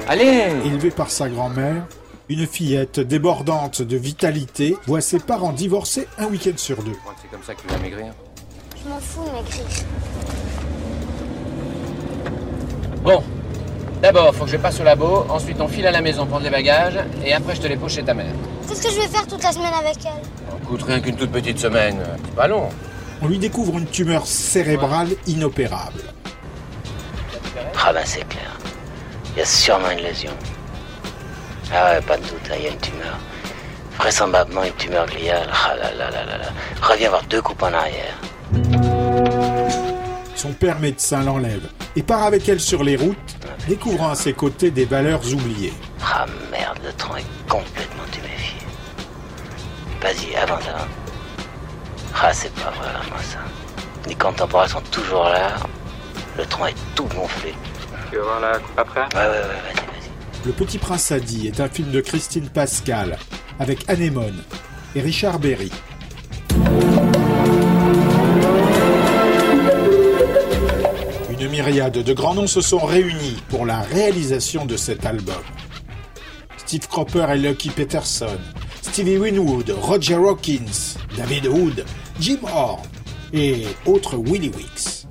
Allez 0.07 0.53
Élevée 0.63 0.91
par 0.91 1.09
sa 1.09 1.27
grand-mère, 1.27 1.85
une 2.29 2.47
fillette 2.47 3.01
débordante 3.01 3.81
de 3.81 3.97
vitalité 3.97 4.77
voit 4.87 5.01
ses 5.01 5.19
parents 5.19 5.51
divorcer 5.51 6.07
un 6.17 6.27
week-end 6.27 6.55
sur 6.55 6.81
deux. 6.81 6.95
C'est 7.21 7.29
comme 7.29 7.43
ça 7.43 7.55
que 7.55 7.61
tu 7.61 7.67
vas 7.67 7.79
maigrir. 7.79 8.13
Je 8.81 8.89
m'en 8.89 8.99
fous 8.99 9.25
de 9.25 9.31
maigrir. 9.31 10.44
Bon, 13.05 13.21
d'abord, 14.01 14.33
faut 14.33 14.45
que 14.45 14.49
je 14.49 14.57
passe 14.57 14.79
au 14.79 14.83
labo, 14.83 15.27
ensuite 15.29 15.61
on 15.61 15.67
file 15.67 15.85
à 15.85 15.91
la 15.91 16.01
maison 16.01 16.25
prendre 16.25 16.43
les 16.43 16.49
bagages, 16.49 16.97
et 17.23 17.35
après 17.35 17.53
je 17.53 17.61
te 17.61 17.67
les 17.67 17.77
pose 17.77 17.93
chez 17.93 18.01
ta 18.01 18.15
mère. 18.15 18.33
C'est 18.63 18.69
Qu'est-ce 18.69 18.81
que 18.81 18.93
je 18.95 18.99
vais 19.01 19.07
faire 19.07 19.27
toute 19.27 19.43
la 19.43 19.51
semaine 19.51 19.73
avec 19.79 19.97
elle 20.03 20.57
Écoute, 20.63 20.81
rien 20.81 20.99
qu'une 20.99 21.15
toute 21.15 21.31
petite 21.31 21.59
semaine. 21.59 21.99
C'est 22.25 22.33
pas 22.33 22.47
long. 22.47 22.67
On 23.21 23.27
lui 23.27 23.37
découvre 23.37 23.77
une 23.77 23.85
tumeur 23.85 24.25
cérébrale 24.25 25.09
inopérable. 25.27 26.01
Ah 27.85 27.93
ben 27.93 28.01
c'est 28.05 28.27
clair. 28.27 28.57
Il 29.35 29.39
y 29.39 29.41
a 29.43 29.45
sûrement 29.45 29.91
une 29.91 29.99
lésion. 29.99 30.31
Ah 31.71 31.91
ouais, 31.91 32.01
pas 32.01 32.17
de 32.17 32.23
doute, 32.23 32.49
là, 32.49 32.55
il 32.57 32.63
y 32.63 32.67
a 32.67 32.71
une 32.71 32.79
tumeur. 32.79 33.19
Vraisemblablement 33.99 34.63
une 34.63 34.73
tumeur 34.73 35.05
gliale. 35.05 35.47
Ah 35.53 35.75
là 35.75 35.93
là 35.93 36.09
là 36.09 36.25
là 36.25 36.37
là. 36.39 36.47
Reviens 36.81 37.09
voir 37.09 37.23
deux 37.29 37.43
coupes 37.43 37.61
en 37.61 37.71
arrière. 37.71 38.19
Son 40.35 40.53
père 40.53 40.79
médecin 40.79 41.21
l'enlève 41.21 41.69
et 41.95 42.03
part 42.03 42.23
avec 42.23 42.47
elle 42.49 42.59
sur 42.59 42.83
les 42.83 42.95
routes, 42.95 43.37
découvrant 43.67 44.09
à 44.09 44.15
ses 44.15 44.33
côtés 44.33 44.71
des 44.71 44.85
valeurs 44.85 45.21
oubliées. 45.33 45.73
Ah 46.01 46.25
merde, 46.51 46.79
le 46.83 46.91
tronc 46.93 47.17
est 47.17 47.49
complètement 47.49 48.03
tuméfié. 48.11 48.59
Vas-y, 50.01 50.35
avance, 50.35 50.63
avance. 50.67 50.87
Ah, 52.13 52.33
c'est 52.33 52.53
pas 52.53 52.71
vraiment 52.71 53.21
ça. 53.21 53.39
Les 54.07 54.15
contemporains 54.15 54.67
sont 54.67 54.81
toujours 54.91 55.23
là. 55.23 55.55
Le 56.37 56.45
tronc 56.45 56.67
est 56.67 56.75
tout 56.95 57.05
gonflé. 57.05 57.53
Tu 58.09 58.17
veux 58.17 58.23
voir 58.23 58.39
la 58.39 58.59
coupe 58.59 58.77
après? 58.77 59.01
Ouais, 59.01 59.07
ouais, 59.15 59.29
ouais, 59.29 59.41
vas-y, 59.41 59.75
vas-y. 59.75 60.45
Le 60.45 60.51
Petit 60.51 60.77
Prince 60.77 61.11
Adi 61.11 61.47
est 61.47 61.59
un 61.59 61.69
film 61.69 61.91
de 61.91 62.01
Christine 62.01 62.49
Pascal 62.49 63.17
avec 63.59 63.89
Anémone 63.89 64.43
et 64.95 65.01
Richard 65.01 65.39
Berry. 65.39 65.71
Myriade 71.55 72.03
de 72.03 72.13
grands 72.13 72.33
noms 72.33 72.47
se 72.47 72.59
sont 72.59 72.85
réunis 72.85 73.41
pour 73.47 73.65
la 73.65 73.79
réalisation 73.79 74.65
de 74.65 74.75
cet 74.75 75.05
album. 75.05 75.41
Steve 76.57 76.85
Cropper 76.89 77.27
et 77.33 77.37
Lucky 77.37 77.69
Peterson, 77.69 78.37
Stevie 78.81 79.17
Winwood, 79.17 79.69
Roger 79.69 80.15
Hawkins, 80.15 80.97
David 81.15 81.47
Wood, 81.47 81.85
Jim 82.19 82.39
Horn 82.43 82.81
et 83.31 83.67
autres 83.85 84.17
Willie 84.17 84.49
Weeks. 84.49 85.07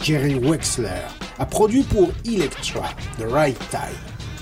Jerry 0.00 0.36
Wexler 0.36 1.02
a 1.40 1.46
produit 1.46 1.82
pour 1.82 2.10
Electra, 2.24 2.88
The 3.18 3.24
Right 3.28 3.58
Time, 3.70 3.80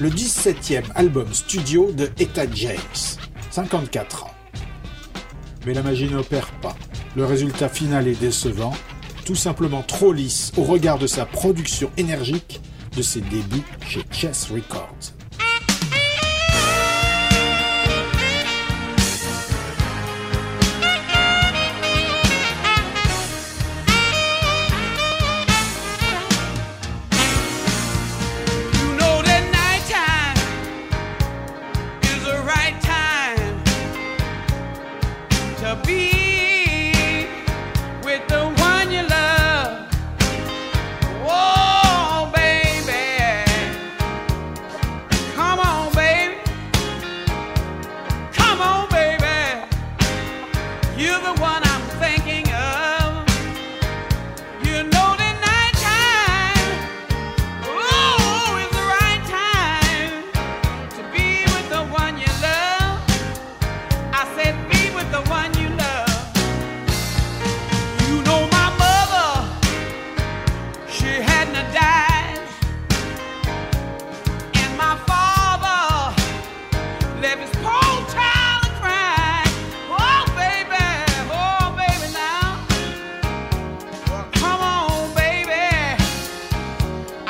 le 0.00 0.10
17e 0.10 0.84
album 0.94 1.32
studio 1.32 1.90
de 1.90 2.10
Etta 2.18 2.44
James, 2.52 3.16
54 3.50 4.24
ans. 4.24 4.34
Mais 5.64 5.72
la 5.72 5.82
magie 5.82 6.10
n'opère 6.10 6.50
pas. 6.60 6.76
Le 7.16 7.24
résultat 7.24 7.70
final 7.70 8.06
est 8.08 8.20
décevant, 8.20 8.74
tout 9.28 9.34
simplement 9.34 9.82
trop 9.82 10.14
lisse 10.14 10.52
au 10.56 10.62
regard 10.62 10.98
de 10.98 11.06
sa 11.06 11.26
production 11.26 11.90
énergique 11.98 12.62
de 12.96 13.02
ses 13.02 13.20
débuts 13.20 13.62
chez 13.86 14.00
Chess 14.10 14.48
Records. 14.50 15.17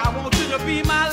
I 0.09 0.16
want 0.16 0.35
you 0.38 0.49
to 0.57 0.64
be 0.64 0.83
my 0.85 1.08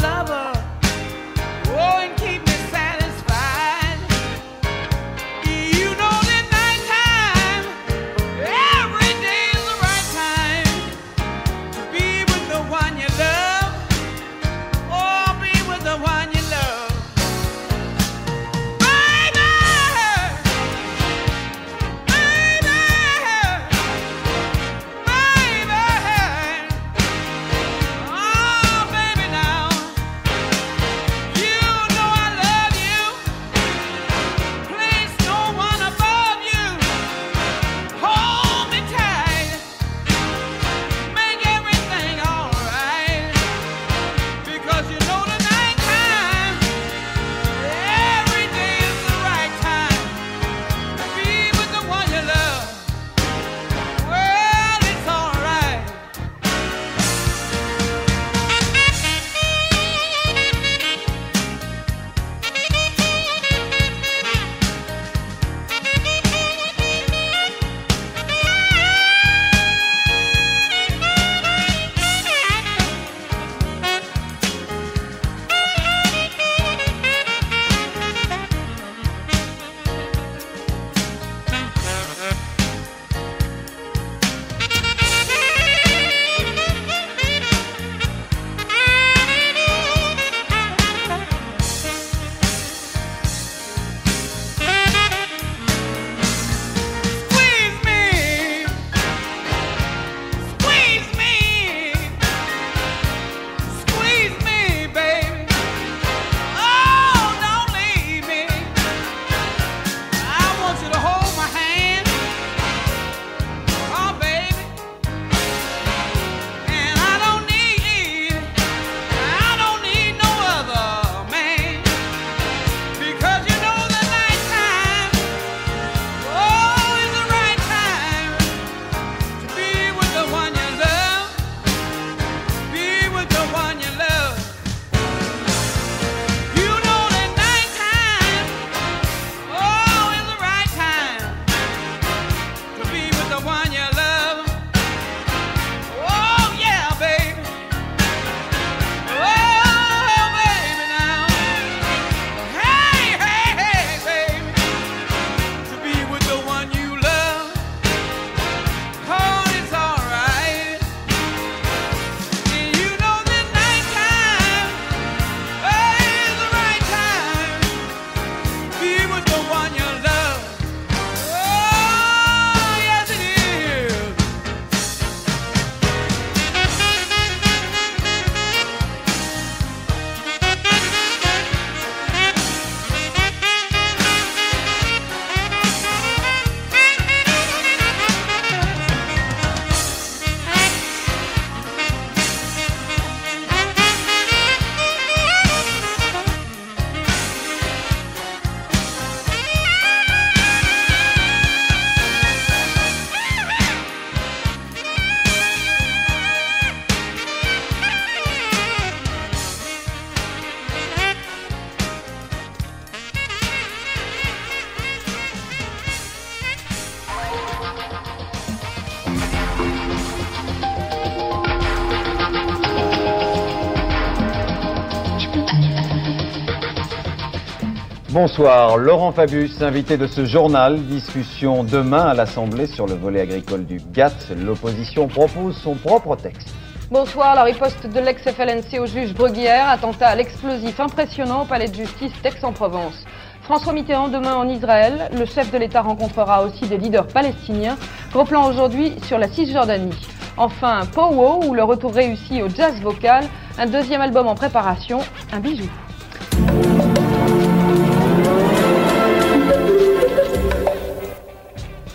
Bonsoir, 228.16 228.78
Laurent 228.78 229.12
Fabius, 229.12 229.62
invité 229.62 229.98
de 229.98 230.08
ce 230.08 230.24
journal. 230.24 230.80
Discussion 230.84 231.66
demain 231.66 232.08
à 232.08 232.14
l'Assemblée 232.14 232.66
sur 232.66 232.88
le 232.88 232.94
volet 232.94 233.20
agricole 233.20 233.66
du 233.66 233.82
GATT. 233.92 234.38
L'opposition 234.38 235.10
propose 235.10 235.58
son 235.58 235.76
propre 235.76 236.16
texte. 236.16 236.48
Bonsoir, 236.90 237.36
la 237.36 237.44
riposte 237.44 237.86
de 237.86 238.00
l'ex-FLNC 238.00 238.80
au 238.80 238.86
juge 238.86 239.14
Bruguière, 239.14 239.68
attentat 239.68 240.08
à 240.08 240.16
l'explosif 240.16 240.80
impressionnant 240.80 241.42
au 241.42 241.46
palais 241.46 241.68
de 241.68 241.76
justice 241.76 242.14
d'Aix-en-Provence. 242.24 243.04
François 243.42 243.74
Mitterrand 243.74 244.08
demain 244.08 244.36
en 244.36 244.48
Israël. 244.48 245.10
Le 245.12 245.26
chef 245.26 245.52
de 245.52 245.58
l'État 245.58 245.82
rencontrera 245.82 246.46
aussi 246.46 246.70
des 246.70 246.78
leaders 246.78 247.08
palestiniens. 247.08 247.76
Gros 248.14 248.24
plan 248.24 248.48
aujourd'hui 248.48 248.94
sur 249.08 249.18
la 249.18 249.28
Cisjordanie. 249.28 250.08
Enfin, 250.38 250.84
Powo, 250.94 251.44
ou 251.48 251.54
le 251.54 251.66
retour 251.66 251.94
réussi 251.94 252.42
au 252.42 252.48
jazz 252.48 252.80
vocal. 252.82 253.26
Un 253.58 253.66
deuxième 253.66 254.00
album 254.00 254.28
en 254.28 254.36
préparation, 254.36 255.00
un 255.34 255.42
bijou. 255.42 255.70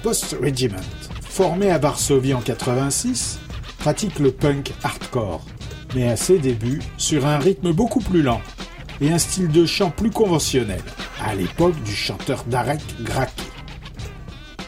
Post 0.02 0.34
Regiment, 0.42 0.80
formé 1.28 1.70
à 1.70 1.76
Varsovie 1.76 2.32
en 2.32 2.40
86, 2.40 3.38
pratique 3.78 4.18
le 4.18 4.32
punk 4.32 4.72
hardcore, 4.82 5.44
mais 5.94 6.08
à 6.08 6.16
ses 6.16 6.38
débuts 6.38 6.80
sur 6.96 7.26
un 7.26 7.38
rythme 7.38 7.72
beaucoup 7.72 8.00
plus 8.00 8.22
lent 8.22 8.40
et 9.02 9.12
un 9.12 9.18
style 9.18 9.48
de 9.48 9.66
chant 9.66 9.90
plus 9.90 10.10
conventionnel, 10.10 10.80
à 11.22 11.34
l'époque 11.34 11.80
du 11.82 11.94
chanteur 11.94 12.44
Darek 12.44 12.80
Graki. 13.02 13.44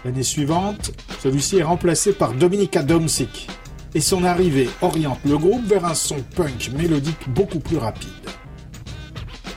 L'année 0.04 0.22
suivante, 0.22 0.90
celui-ci 1.22 1.58
est 1.58 1.62
remplacé 1.62 2.12
par 2.12 2.34
Dominika 2.34 2.82
Domsik, 2.82 3.48
et 3.94 4.00
son 4.02 4.24
arrivée 4.24 4.68
oriente 4.82 5.20
le 5.24 5.38
groupe 5.38 5.64
vers 5.64 5.86
un 5.86 5.94
son 5.94 6.20
punk 6.36 6.70
mélodique 6.76 7.28
beaucoup 7.28 7.60
plus 7.60 7.78
rapide. 7.78 8.10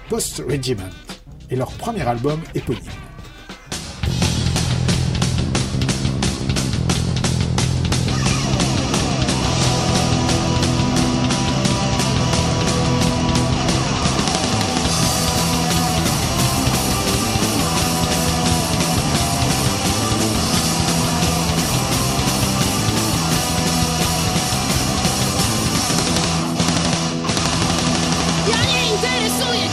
Post 0.07 0.41
Regiment 0.49 0.83
est 1.49 1.55
leur 1.57 1.71
premier 1.71 2.07
album 2.07 2.39
éponyme. 2.53 3.04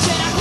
Jedi. 0.04 0.31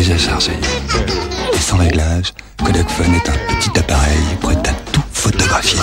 Déjà 0.00 0.16
chargé. 0.16 0.52
Et 1.52 1.58
sans 1.58 1.76
réglage, 1.76 2.32
Kodak 2.64 2.88
Phone 2.88 3.14
est 3.14 3.28
un 3.28 3.54
petit 3.54 3.78
appareil 3.78 4.16
prêt 4.40 4.56
à 4.56 4.72
tout 4.92 5.02
photographier. 5.12 5.78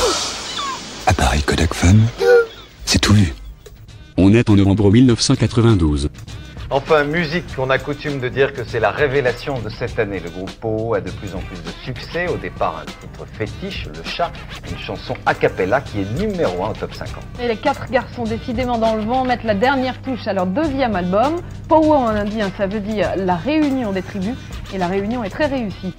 Appareil 1.06 1.44
Kodak 1.44 1.72
Phone, 1.76 2.02
c'est 2.84 2.98
tout 2.98 3.14
vu. 3.14 3.32
On 4.18 4.34
est 4.34 4.50
en 4.50 4.56
novembre 4.56 4.90
1992. 4.90 6.10
Enfin, 6.70 7.06
musique, 7.06 7.46
on 7.58 7.70
a 7.70 7.80
coutume 7.80 8.20
de 8.20 8.28
dire 8.28 8.52
que 8.52 8.66
c'est 8.66 8.82
la 8.82 8.92
révélation 8.92 9.58
de 9.62 9.70
cette 9.70 9.98
année. 10.00 10.20
Le 10.20 10.30
groupe 10.30 10.52
Po 10.60 10.96
a 10.96 11.00
de 11.00 11.10
plus 11.12 11.34
en 11.34 11.40
plus 11.40 11.64
de 11.64 11.70
succès. 11.86 12.28
Au 12.28 12.36
départ, 12.36 12.84
un 12.84 12.86
titre 12.86 13.26
fétiche, 13.26 13.88
Le 13.88 14.04
Chat, 14.04 14.34
une 14.70 14.78
chanson 14.78 15.16
a 15.26 15.34
cappella 15.34 15.80
qui 15.80 16.02
est 16.02 16.20
numéro 16.20 16.66
1 16.66 16.72
au 16.72 16.74
top 16.74 16.94
50. 16.94 17.24
Et 17.42 17.48
les 17.48 17.56
quatre 17.56 17.90
garçons 17.90 18.26
décidément 18.26 18.78
dans 18.78 18.96
le 18.96 19.04
vent 19.04 19.24
mettent 19.24 19.46
la 19.46 19.56
dernière 19.56 20.02
touche 20.02 20.28
à 20.28 20.34
leur 20.34 20.46
deuxième 20.46 20.98
album. 20.98 21.38
Power 21.70 22.00
en 22.00 22.08
indien, 22.08 22.52
ça 22.58 22.68
veut 22.68 22.82
dire 22.82 23.14
la 23.16 23.38
réunion 23.38 23.94
des 23.94 24.02
tribus. 24.02 24.36
Et 24.74 24.78
la 24.78 24.88
réunion 24.88 25.24
est 25.24 25.30
très 25.30 25.46
réussie. 25.46 25.94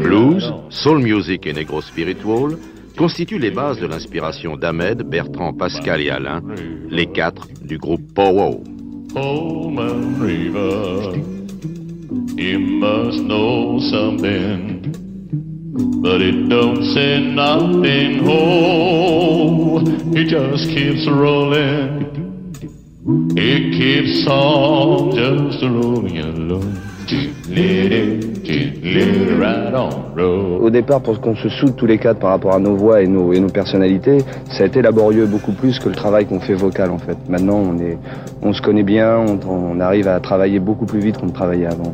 Blues, 0.00 0.54
soul 0.70 1.00
music 1.00 1.44
et 1.48 1.52
negro 1.52 1.80
spiritual 1.80 2.56
constituent 2.96 3.38
les 3.38 3.50
bases 3.50 3.78
de 3.80 3.86
l'inspiration 3.86 4.56
d'Ahmed, 4.56 5.02
Bertrand, 5.02 5.52
Pascal 5.52 6.00
et 6.00 6.10
Alain, 6.10 6.42
les 6.88 7.06
quatre 7.06 7.48
du 7.62 7.78
groupe 7.78 8.12
Powo. 8.14 8.62
Coleman 9.12 10.20
River. 10.20 11.20
You 12.36 12.58
must 12.58 13.22
know 13.22 13.78
something, 13.90 14.92
but 16.02 16.20
it 16.20 16.48
don't 16.48 16.82
say 16.94 17.20
nothing. 17.20 18.22
Oh, 18.26 19.80
it 20.14 20.26
just 20.26 20.68
keeps 20.68 21.06
rolling. 21.08 22.10
It 23.36 23.72
keeps 23.78 24.26
on 24.28 25.14
just 25.14 25.62
rolling 25.62 26.18
along. 26.18 26.74
Au 30.60 30.70
départ, 30.70 31.00
pour 31.00 31.20
qu'on 31.20 31.36
se 31.36 31.48
soude 31.48 31.76
tous 31.76 31.86
les 31.86 31.98
quatre 31.98 32.18
par 32.18 32.30
rapport 32.30 32.54
à 32.54 32.58
nos 32.58 32.74
voix 32.76 33.02
et 33.02 33.06
nos, 33.06 33.32
et 33.32 33.40
nos 33.40 33.48
personnalités, 33.48 34.18
ça 34.50 34.64
a 34.64 34.66
été 34.66 34.82
laborieux 34.82 35.26
beaucoup 35.26 35.52
plus 35.52 35.78
que 35.78 35.88
le 35.88 35.94
travail 35.94 36.26
qu'on 36.26 36.40
fait 36.40 36.54
vocal 36.54 36.90
en 36.90 36.98
fait. 36.98 37.16
Maintenant, 37.28 37.56
on, 37.56 37.78
est, 37.78 37.98
on 38.42 38.52
se 38.52 38.62
connaît 38.62 38.82
bien, 38.82 39.18
on, 39.18 39.38
on 39.48 39.80
arrive 39.80 40.08
à 40.08 40.20
travailler 40.20 40.58
beaucoup 40.58 40.86
plus 40.86 41.00
vite 41.00 41.18
qu'on 41.18 41.26
ne 41.26 41.32
travaillait 41.32 41.66
avant. 41.66 41.92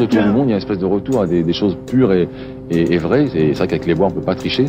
Autour 0.00 0.22
du 0.22 0.28
monde, 0.28 0.46
il 0.46 0.50
y 0.50 0.52
a 0.52 0.56
une 0.56 0.62
espèce 0.62 0.78
de 0.78 0.86
retour 0.86 1.22
à 1.22 1.26
des, 1.26 1.52
choses 1.52 1.76
pures 1.86 2.12
et, 2.12 2.28
et, 2.70 2.98
vraies. 2.98 3.26
C'est 3.32 3.52
vrai 3.52 3.66
qu'avec 3.66 3.86
les 3.86 3.94
voix, 3.94 4.06
on 4.06 4.10
peut 4.10 4.20
pas 4.20 4.34
tricher. 4.34 4.66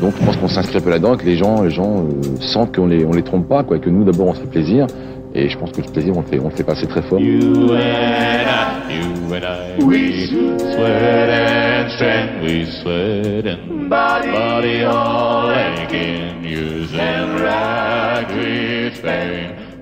Donc 0.00 0.14
je 0.18 0.24
pense 0.24 0.36
qu'on 0.36 0.48
s'inscrit 0.48 0.78
un 0.78 0.80
peu 0.80 0.90
là-dedans 0.90 1.16
que 1.16 1.26
les 1.26 1.36
gens, 1.36 1.62
les 1.62 1.70
gens 1.70 2.04
euh, 2.04 2.22
sentent 2.40 2.74
qu'on 2.74 2.86
les, 2.86 3.04
on 3.04 3.12
les 3.12 3.22
trompe 3.22 3.48
pas, 3.48 3.64
quoi. 3.64 3.78
Que 3.78 3.90
nous, 3.90 4.04
d'abord, 4.04 4.28
on 4.28 4.34
se 4.34 4.40
fait 4.40 4.46
plaisir. 4.46 4.86
Et 5.34 5.48
je 5.48 5.58
pense 5.58 5.70
que 5.72 5.82
ce 5.82 5.90
plaisir, 5.90 6.16
on 6.16 6.20
le 6.20 6.26
fait, 6.26 6.38
on 6.40 6.48
le 6.48 6.50
fait 6.50 6.64
passer 6.64 6.86
très 6.86 7.02
fort. 7.02 7.20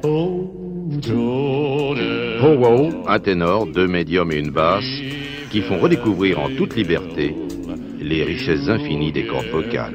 Oh, 0.05 0.58
Un 3.07 3.19
ténor, 3.21 3.67
deux 3.67 3.87
médiums 3.87 4.33
et 4.33 4.37
une 4.37 4.51
basse, 4.51 4.85
qui 5.51 5.63
font 5.63 5.79
redécouvrir 5.79 6.39
en 6.39 6.49
toute 6.57 6.77
liberté 6.77 7.35
les 8.01 8.25
richesses 8.25 8.69
infinies 8.69 9.13
des 9.13 9.27
cordes 9.27 9.47
vocales. 9.47 9.95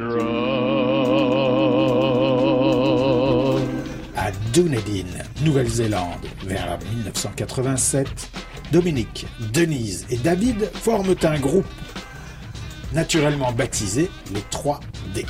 À 4.16 4.32
Dunedin, 4.54 5.06
Nouvelle-Zélande, 5.44 6.26
vers 6.46 6.80
1987, 6.96 8.08
Dominique, 8.72 9.28
Denise 9.54 10.06
et 10.10 10.18
David 10.18 10.70
forment 10.74 11.16
un 11.24 11.40
groupe, 11.40 11.66
naturellement 12.94 13.52
baptisé 13.52 14.10
les 14.34 14.42
3D. 14.52 15.26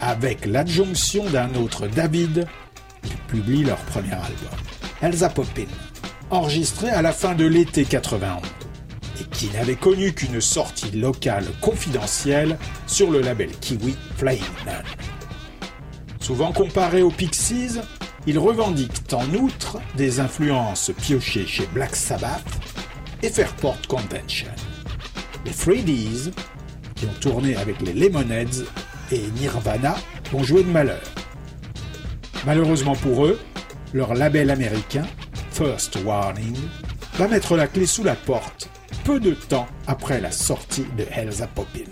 Avec 0.00 0.46
l'adjonction 0.46 1.24
d'un 1.30 1.54
autre 1.54 1.88
David, 1.88 2.46
publient 3.28 3.64
leur 3.64 3.78
premier 3.78 4.12
album, 4.12 4.58
Elsa 5.02 5.28
Poppin, 5.28 5.66
enregistré 6.30 6.90
à 6.90 7.02
la 7.02 7.12
fin 7.12 7.34
de 7.34 7.44
l'été 7.46 7.84
91 7.84 8.42
et 9.20 9.24
qui 9.24 9.48
n'avait 9.50 9.76
connu 9.76 10.12
qu'une 10.12 10.40
sortie 10.40 10.90
locale 10.90 11.46
confidentielle 11.60 12.58
sur 12.86 13.10
le 13.10 13.20
label 13.20 13.50
Kiwi 13.60 13.96
Flying 14.16 14.42
Nun. 14.66 14.82
Souvent 16.20 16.52
comparé 16.52 17.02
aux 17.02 17.10
Pixies, 17.10 17.78
ils 18.26 18.38
revendiquent 18.38 19.12
en 19.12 19.32
outre 19.34 19.78
des 19.96 20.18
influences 20.18 20.90
piochées 21.00 21.46
chez 21.46 21.66
Black 21.72 21.94
Sabbath 21.94 22.44
et 23.22 23.30
Fairport 23.30 23.78
Convention. 23.88 24.50
Les 25.44 25.52
Freedies, 25.52 26.32
qui 26.96 27.06
ont 27.06 27.20
tourné 27.20 27.54
avec 27.54 27.80
les 27.80 27.92
Lemonheads 27.92 28.64
et 29.12 29.20
Nirvana, 29.38 29.94
ont 30.34 30.42
joué 30.42 30.64
de 30.64 30.70
malheur. 30.70 31.02
Malheureusement 32.46 32.94
pour 32.94 33.26
eux, 33.26 33.40
leur 33.92 34.14
label 34.14 34.50
américain, 34.50 35.04
First 35.50 35.98
Warning, 36.04 36.56
va 37.14 37.26
mettre 37.26 37.56
la 37.56 37.66
clé 37.66 37.86
sous 37.86 38.04
la 38.04 38.14
porte 38.14 38.70
peu 39.04 39.18
de 39.18 39.32
temps 39.32 39.66
après 39.88 40.20
la 40.20 40.30
sortie 40.30 40.86
de 40.96 41.04
Elsa 41.10 41.48
Poppin. 41.48 41.90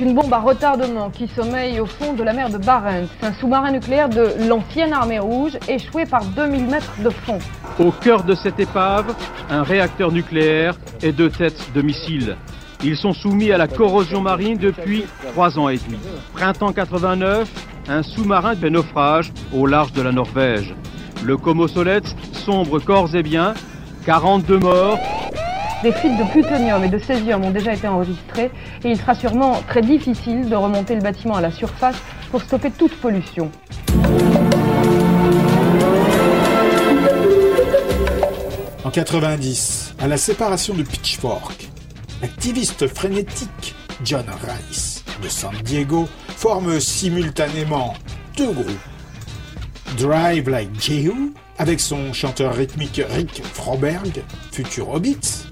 Une 0.00 0.14
bombe 0.14 0.32
à 0.32 0.38
retardement 0.38 1.10
qui 1.10 1.28
sommeille 1.28 1.78
au 1.78 1.84
fond 1.84 2.14
de 2.14 2.22
la 2.22 2.32
mer 2.32 2.48
de 2.48 2.56
Barents, 2.56 3.06
un 3.20 3.34
sous-marin 3.34 3.70
nucléaire 3.72 4.08
de 4.08 4.32
l'ancienne 4.48 4.94
armée 4.94 5.18
rouge 5.18 5.58
échoué 5.68 6.06
par 6.06 6.24
2000 6.24 6.68
mètres 6.68 6.94
de 7.04 7.10
fond. 7.10 7.38
Au 7.78 7.90
cœur 7.90 8.24
de 8.24 8.34
cette 8.34 8.58
épave, 8.58 9.14
un 9.50 9.62
réacteur 9.62 10.10
nucléaire 10.10 10.74
et 11.02 11.12
deux 11.12 11.28
têtes 11.28 11.70
de 11.74 11.82
missiles. 11.82 12.36
Ils 12.82 12.96
sont 12.96 13.12
soumis 13.12 13.52
à 13.52 13.58
la 13.58 13.68
corrosion 13.68 14.22
marine 14.22 14.56
depuis 14.56 15.04
trois 15.32 15.58
ans 15.58 15.68
et 15.68 15.76
demi. 15.76 15.98
Printemps 16.32 16.72
89, 16.72 17.50
un 17.90 18.02
sous-marin 18.02 18.56
fait 18.56 18.70
naufrage 18.70 19.30
au 19.52 19.66
large 19.66 19.92
de 19.92 20.00
la 20.00 20.12
Norvège. 20.12 20.74
Le 21.22 21.36
Komosolets 21.36 22.16
sombre 22.32 22.78
corps 22.78 23.14
et 23.14 23.22
biens, 23.22 23.52
42 24.06 24.58
morts, 24.60 24.98
Des 25.82 25.92
fuites 25.92 26.18
de 26.18 26.24
plutonium 26.24 26.84
et 26.84 26.88
de 26.88 26.98
césium 26.98 27.42
ont 27.42 27.50
déjà 27.50 27.72
été 27.72 27.88
enregistrées 27.88 28.50
et 28.84 28.90
il 28.90 28.98
sera 28.98 29.14
sûrement 29.14 29.62
très 29.66 29.80
difficile 29.80 30.46
de 30.50 30.54
remonter 30.54 30.94
le 30.94 31.00
bâtiment 31.00 31.36
à 31.36 31.40
la 31.40 31.50
surface 31.50 31.96
pour 32.30 32.42
stopper 32.42 32.70
toute 32.70 32.94
pollution. 32.96 33.50
En 38.84 38.90
90, 38.90 39.94
à 39.98 40.06
la 40.06 40.18
séparation 40.18 40.74
de 40.74 40.82
Pitchfork, 40.82 41.70
l'activiste 42.20 42.86
frénétique 42.86 43.74
John 44.04 44.26
Rice 44.46 45.02
de 45.22 45.28
San 45.28 45.54
Diego 45.64 46.08
forme 46.28 46.78
simultanément 46.78 47.94
deux 48.36 48.52
groupes. 48.52 48.66
Drive 49.96 50.50
Like 50.50 50.78
Jehu, 50.78 51.32
avec 51.58 51.80
son 51.80 52.12
chanteur 52.12 52.54
rythmique 52.54 53.00
Rick 53.10 53.42
Froberg, 53.54 54.22
futur 54.52 54.90
Hobbits, 54.90 55.49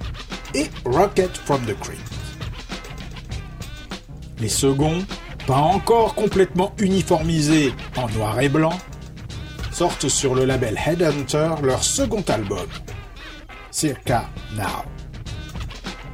et 0.55 0.71
Rocket 0.85 1.37
from 1.37 1.61
the 1.63 1.79
Crypt. 1.79 2.01
Les 4.41 4.49
seconds, 4.49 5.03
pas 5.47 5.57
encore 5.57 6.15
complètement 6.15 6.75
uniformisés 6.79 7.73
en 7.97 8.09
noir 8.11 8.41
et 8.41 8.49
blanc, 8.49 8.79
sortent 9.73 10.09
sur 10.09 10.35
le 10.35 10.45
label 10.45 10.79
Headhunter 10.85 11.51
leur 11.63 11.83
second 11.83 12.25
album, 12.29 12.67
Circa 13.71 14.29
Now. 14.57 14.85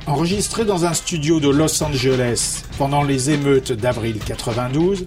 Enregistré 0.07 0.65
dans 0.65 0.85
un 0.85 0.93
studio 0.93 1.41
de 1.41 1.49
Los 1.49 1.83
Angeles 1.83 2.65
pendant 2.77 3.03
les 3.03 3.31
émeutes 3.31 3.73
d'avril 3.73 4.19
92, 4.19 5.07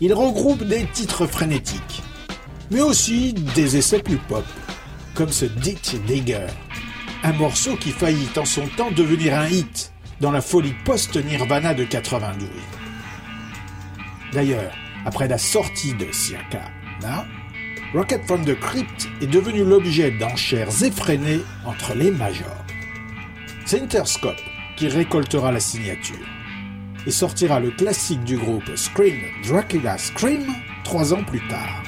Il 0.00 0.14
regroupe 0.14 0.64
des 0.64 0.84
titres 0.92 1.26
frénétiques, 1.26 2.02
mais 2.70 2.80
aussi 2.80 3.32
des 3.32 3.76
essais 3.76 4.00
plus 4.00 4.16
pop, 4.16 4.44
comme 5.14 5.30
ce 5.30 5.44
Ditch 5.44 5.94
Digger, 6.06 6.46
un 7.24 7.32
morceau 7.32 7.76
qui 7.76 7.90
faillit 7.90 8.30
en 8.36 8.44
son 8.44 8.66
temps 8.76 8.90
devenir 8.90 9.38
un 9.38 9.48
hit 9.48 9.92
dans 10.20 10.30
la 10.30 10.40
folie 10.40 10.74
post-Nirvana 10.84 11.74
de 11.74 11.84
92. 11.84 12.48
D'ailleurs, 14.32 14.72
après 15.04 15.28
la 15.28 15.38
sortie 15.38 15.94
de 15.94 16.10
Circa 16.12 16.62
Now, 17.02 17.24
Rocket 17.94 18.24
from 18.24 18.44
the 18.44 18.58
Crypt 18.58 19.08
est 19.20 19.26
devenu 19.26 19.64
l'objet 19.64 20.10
d'enchères 20.10 20.82
effrénées 20.82 21.42
entre 21.64 21.94
les 21.94 22.10
majors. 22.10 22.64
C'est 23.66 23.82
Interscope 23.82 24.40
qui 24.76 24.88
récoltera 24.88 25.52
la 25.52 25.60
signature 25.60 26.26
et 27.06 27.10
sortira 27.10 27.60
le 27.60 27.70
classique 27.70 28.24
du 28.24 28.38
groupe 28.38 28.76
Scream 28.76 29.20
Dracula 29.44 29.98
Scream 29.98 30.46
trois 30.84 31.12
ans 31.12 31.24
plus 31.24 31.46
tard. 31.48 31.82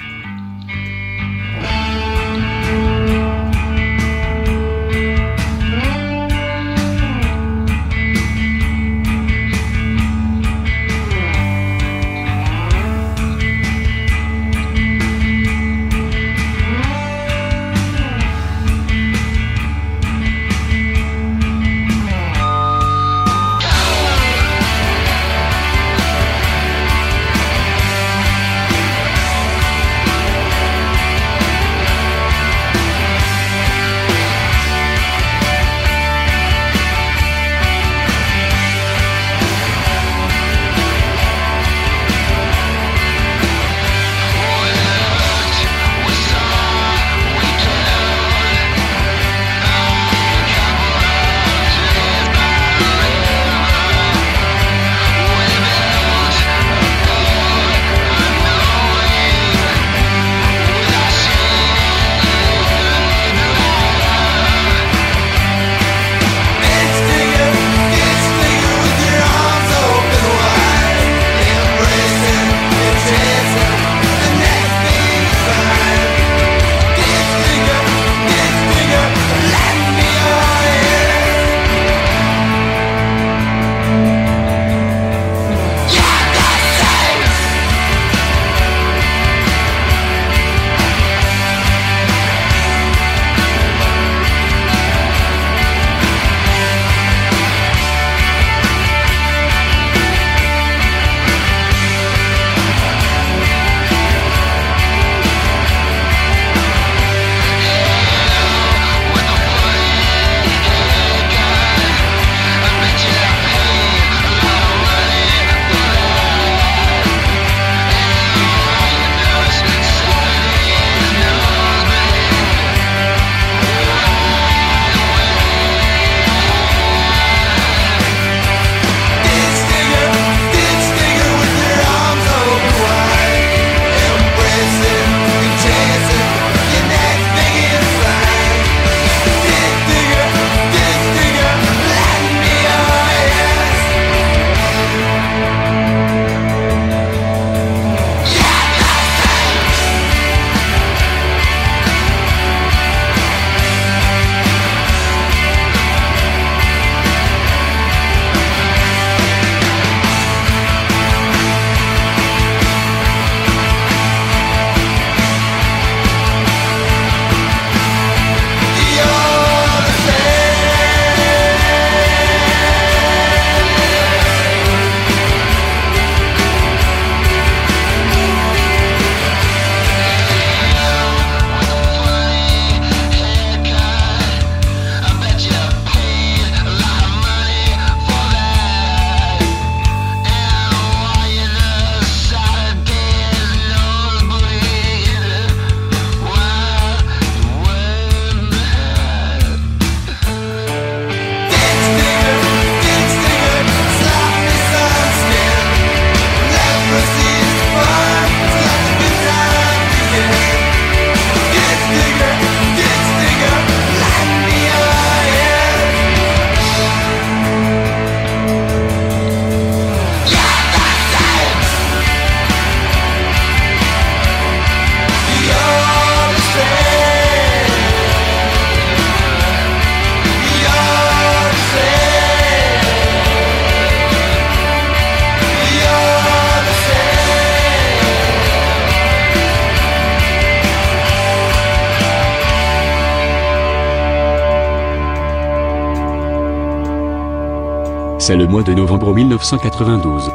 C'est 248.27 248.37
le 248.37 248.47
mois 248.47 248.63
de 248.63 248.73
novembre 248.73 249.13
1992. 249.13 250.33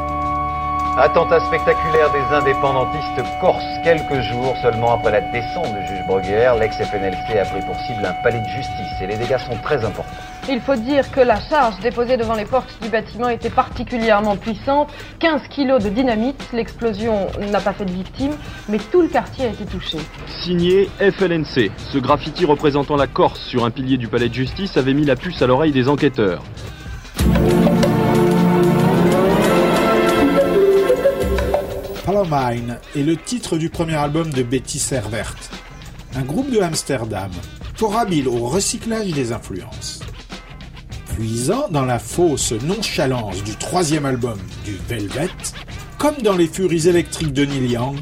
Attentat 0.96 1.40
spectaculaire 1.46 2.12
des 2.12 2.22
indépendantistes 2.32 3.20
corses. 3.40 3.64
Quelques 3.82 4.20
jours 4.30 4.54
seulement 4.62 4.92
après 4.92 5.10
la 5.10 5.20
descente 5.32 5.74
du 5.74 5.88
juge 5.88 6.06
Bruguière, 6.06 6.54
l'ex-FNLC 6.54 7.36
a 7.36 7.44
pris 7.46 7.60
pour 7.66 7.74
cible 7.80 8.06
un 8.06 8.12
palais 8.22 8.38
de 8.38 8.46
justice 8.46 9.02
et 9.02 9.08
les 9.08 9.16
dégâts 9.16 9.38
sont 9.38 9.56
très 9.64 9.84
importants. 9.84 10.14
Il 10.48 10.60
faut 10.60 10.76
dire 10.76 11.10
que 11.10 11.18
la 11.18 11.40
charge 11.40 11.80
déposée 11.80 12.16
devant 12.16 12.34
les 12.34 12.44
portes 12.44 12.72
du 12.80 12.90
bâtiment 12.90 13.28
était 13.28 13.50
particulièrement 13.50 14.36
puissante. 14.36 14.90
15 15.18 15.48
kilos 15.50 15.82
de 15.82 15.88
dynamite. 15.88 16.40
L'explosion 16.52 17.26
n'a 17.40 17.58
pas 17.58 17.72
fait 17.72 17.86
de 17.86 17.92
victimes, 17.92 18.36
mais 18.68 18.78
tout 18.92 19.02
le 19.02 19.08
quartier 19.08 19.46
a 19.46 19.48
été 19.48 19.64
touché. 19.64 19.98
Signé 20.44 20.88
FLNC. 21.00 21.72
Ce 21.76 21.98
graffiti 21.98 22.44
représentant 22.44 22.94
la 22.94 23.08
Corse 23.08 23.40
sur 23.48 23.64
un 23.64 23.70
pilier 23.72 23.96
du 23.96 24.06
palais 24.06 24.28
de 24.28 24.34
justice 24.34 24.76
avait 24.76 24.94
mis 24.94 25.04
la 25.04 25.16
puce 25.16 25.42
à 25.42 25.48
l'oreille 25.48 25.72
des 25.72 25.88
enquêteurs. 25.88 26.44
Palomine 32.30 32.78
est 32.94 33.02
le 33.02 33.16
titre 33.16 33.58
du 33.58 33.70
premier 33.70 33.96
album 33.96 34.30
de 34.30 34.44
Betty 34.44 34.78
Servert, 34.78 35.34
un 36.14 36.22
groupe 36.22 36.50
de 36.50 36.60
Amsterdam, 36.60 37.30
fort 37.74 37.96
habile 37.96 38.28
au 38.28 38.46
recyclage 38.46 39.10
des 39.10 39.32
influences. 39.32 40.00
Puisant 41.14 41.68
dans 41.70 41.84
la 41.84 41.98
fausse 41.98 42.52
nonchalance 42.52 43.42
du 43.42 43.56
troisième 43.56 44.06
album 44.06 44.38
du 44.64 44.76
Velvet, 44.88 45.28
comme 45.98 46.18
dans 46.22 46.36
les 46.36 46.46
furies 46.46 46.88
électriques 46.88 47.32
de 47.32 47.44
Neil 47.44 47.72
Young, 47.72 47.98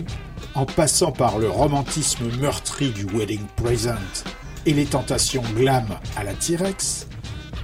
en 0.55 0.67
passant 0.67 1.13
par 1.13 1.39
le 1.39 1.49
romantisme 1.49 2.27
meurtri 2.39 2.91
du 2.91 3.07
Wedding 3.07 3.47
Present 3.57 4.25
et 4.67 4.75
les 4.75 4.87
tentations 4.87 5.45
glam 5.57 5.87
à 6.17 6.25
la 6.25 6.35
T-Rex, 6.35 7.07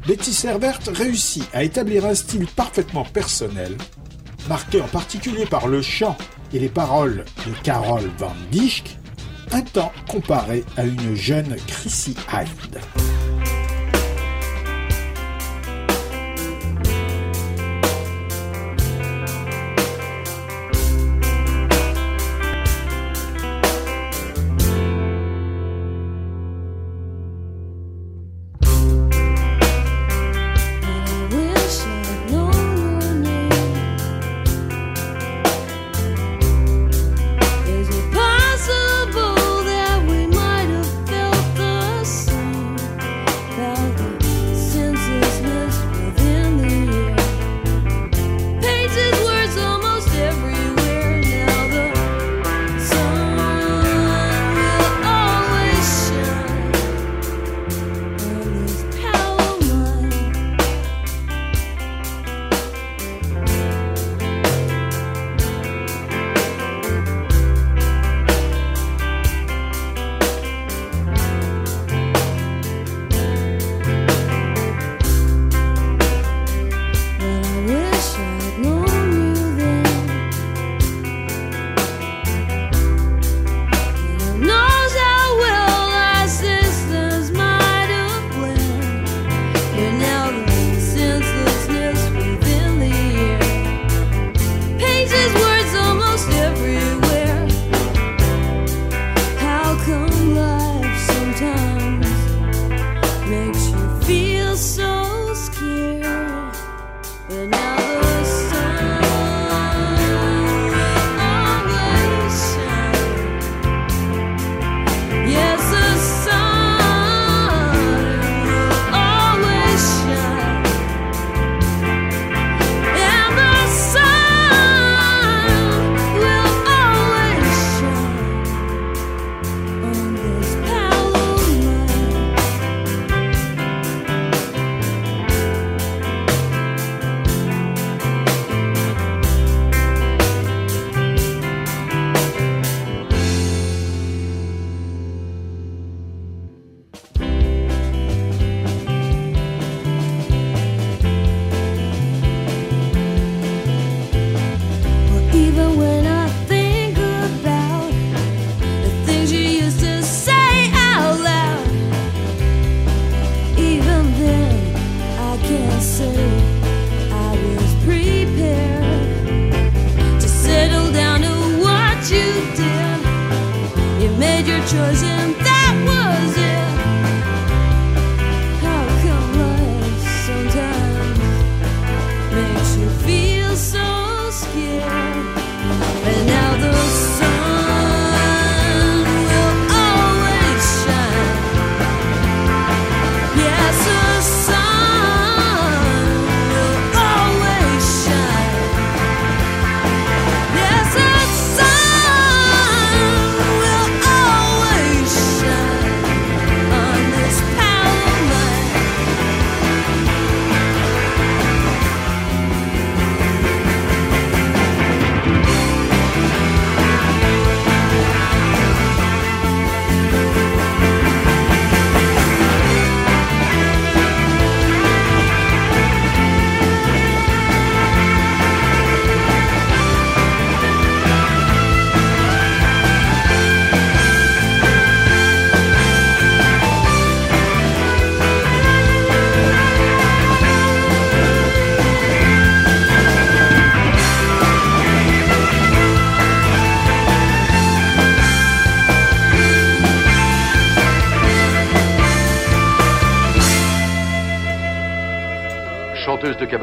Betty 0.06 0.32
Servert 0.32 0.80
réussit 0.86 1.44
à 1.52 1.62
établir 1.62 2.06
un 2.06 2.14
style 2.14 2.46
parfaitement 2.46 3.04
personnel, 3.04 3.76
marqué 4.48 4.80
en 4.80 4.88
particulier 4.88 5.44
par 5.44 5.68
le 5.68 5.82
chant 5.82 6.16
et 6.52 6.58
les 6.58 6.68
paroles 6.68 7.24
de 7.46 7.52
Carol 7.62 8.02
Van 8.18 8.34
Dijk, 8.50 8.96
un 9.52 9.62
temps 9.62 9.92
comparé 10.08 10.64
à 10.76 10.84
une 10.84 11.14
jeune 11.14 11.56
Chrissy 11.66 12.16
Hynde. 12.32 13.13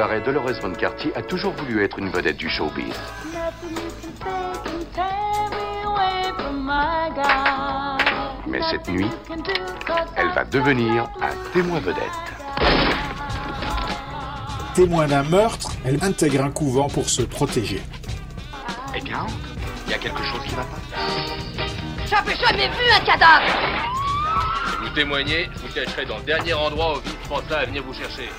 Cabaret 0.02 0.22
Dolores 0.22 0.60
Von 0.62 0.74
Carty 0.74 1.12
a 1.14 1.22
toujours 1.22 1.54
voulu 1.54 1.84
être 1.84 2.00
une 2.00 2.10
vedette 2.10 2.38
du 2.38 2.50
showbiz. 2.50 2.96
Mais 8.48 8.62
cette 8.72 8.88
nuit, 8.88 9.12
elle 10.16 10.30
va 10.30 10.44
devenir 10.46 11.08
un 11.22 11.52
témoin 11.54 11.80
vedette. 11.82 12.02
Témoin 14.74 15.06
d'un 15.06 15.22
meurtre, 15.22 15.70
elle 15.86 16.04
intègre 16.04 16.46
un 16.46 16.52
couvent 16.52 16.90
pour 16.90 17.08
se 17.08 17.22
protéger. 17.22 17.84
Eh 18.96 19.02
bien, 19.02 19.28
il 19.86 19.92
y 19.92 19.94
a 19.94 20.00
quelque 20.00 20.24
chose 20.24 20.42
qui 20.48 20.56
va 20.56 20.64
pas. 20.64 20.80
J'avais 22.08 22.36
jamais 22.38 22.70
vu 22.70 22.90
un 22.92 23.06
cadavre 23.06 23.46
Si 24.66 24.78
vous 24.82 24.90
témoignez, 24.96 25.48
je 25.54 25.60
vous 25.60 25.74
cacherai 25.76 26.06
dans 26.06 26.18
le 26.18 26.24
dernier 26.24 26.56
endroit 26.56 26.98
où 26.98 27.02
Vince 27.02 27.30
pensa 27.30 27.60
à 27.60 27.66
venir 27.66 27.84
vous 27.84 27.94
chercher. 27.94 28.30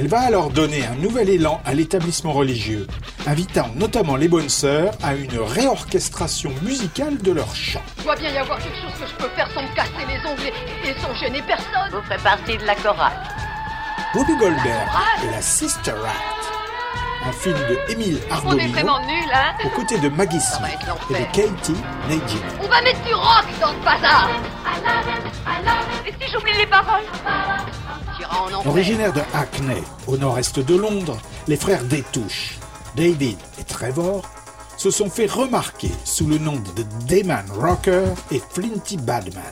Elle 0.00 0.06
va 0.06 0.20
alors 0.20 0.50
donner 0.50 0.86
un 0.86 0.94
nouvel 0.94 1.28
élan 1.28 1.60
à 1.64 1.74
l'établissement 1.74 2.30
religieux, 2.30 2.86
invitant 3.26 3.66
notamment 3.74 4.14
les 4.14 4.28
bonnes 4.28 4.48
sœurs 4.48 4.92
à 5.02 5.16
une 5.16 5.36
réorchestration 5.40 6.52
musicale 6.62 7.18
de 7.18 7.32
leur 7.32 7.52
chant. 7.52 7.82
Il 7.96 8.04
doit 8.04 8.14
bien 8.14 8.30
y 8.30 8.38
avoir 8.38 8.58
quelque 8.62 8.76
chose 8.76 8.92
que 8.92 9.08
je 9.08 9.14
peux 9.16 9.28
faire 9.34 9.50
sans 9.50 9.60
me 9.60 9.74
casser 9.74 10.06
les 10.06 10.30
ongles 10.30 10.52
et, 10.84 10.94
sans 11.00 11.12
gêner 11.16 11.42
personne. 11.42 11.90
Vous 11.90 12.00
ferez 12.02 12.22
partie 12.22 12.56
de 12.56 12.64
la 12.64 12.76
chorale. 12.76 13.18
Whoopi 14.14 14.36
Goldberg 14.36 14.88
et 15.24 15.30
la 15.32 15.42
Sister 15.42 15.90
Act, 15.90 17.26
un 17.26 17.32
film 17.32 17.58
de 17.68 17.92
Émile 17.92 18.20
On 18.26 18.28
est 18.28 18.32
Arbolino 18.34 18.72
vraiment 18.74 19.00
nuls, 19.00 19.32
hein 19.34 19.52
aux 19.64 19.70
côtés 19.70 19.98
de 19.98 20.10
Maggie 20.10 20.40
Smith 20.40 20.78
et 21.10 21.14
de. 21.14 21.24
Katie 21.32 21.74
Nagy. 22.08 22.38
On 22.62 22.68
va 22.68 22.80
mettre 22.82 23.02
du 23.02 23.14
rock 23.14 23.46
dans 23.60 23.70
ce 23.70 23.84
bazar 23.84 24.30
Et 26.06 26.12
si 26.20 26.32
j'oublie 26.32 26.56
les 26.56 26.66
paroles? 26.66 27.02
Originaires 28.64 29.12
de 29.12 29.22
Hackney, 29.32 29.82
au 30.06 30.16
nord-est 30.16 30.58
de 30.58 30.74
Londres, 30.76 31.18
les 31.46 31.56
frères 31.56 31.84
Détouche, 31.84 32.58
David 32.96 33.38
et 33.60 33.64
Trevor, 33.64 34.22
se 34.76 34.90
sont 34.90 35.10
fait 35.10 35.26
remarquer 35.26 35.90
sous 36.04 36.26
le 36.26 36.38
nom 36.38 36.56
de 36.56 36.82
Dayman 37.06 37.44
Rocker 37.50 38.04
et 38.30 38.40
Flinty 38.52 38.96
Badman, 38.96 39.42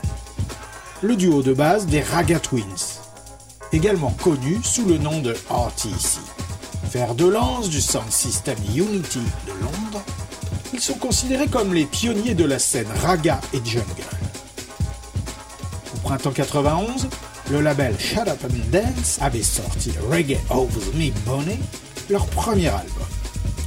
le 1.01 1.15
duo 1.15 1.41
de 1.41 1.53
base 1.53 1.85
des 1.87 2.01
Raga 2.01 2.39
Twins, 2.39 3.01
également 3.73 4.11
connu 4.11 4.59
sous 4.63 4.85
le 4.85 4.97
nom 4.97 5.19
de 5.19 5.35
RTC. 5.49 6.19
Fer 6.89 7.15
de 7.15 7.25
lance 7.27 7.69
du 7.69 7.81
sound 7.81 8.09
system 8.11 8.57
Unity 8.73 9.19
de 9.45 9.51
Londres, 9.61 10.03
ils 10.73 10.79
sont 10.79 10.93
considérés 10.93 11.47
comme 11.47 11.73
les 11.73 11.85
pionniers 11.85 12.35
de 12.35 12.45
la 12.45 12.59
scène 12.59 12.87
raga 13.03 13.41
et 13.53 13.61
jungle. 13.63 13.83
Au 15.95 15.99
printemps 16.07 16.31
91, 16.31 17.09
le 17.51 17.61
label 17.61 17.95
Shut 17.99 18.27
Up 18.27 18.43
and 18.43 18.71
Dance 18.71 19.19
avait 19.21 19.43
sorti 19.43 19.91
Reggae 20.11 20.37
Over 20.49 20.85
Me 20.95 21.11
Bonnet, 21.25 21.59
leur 22.09 22.25
premier 22.27 22.67
album. 22.67 23.07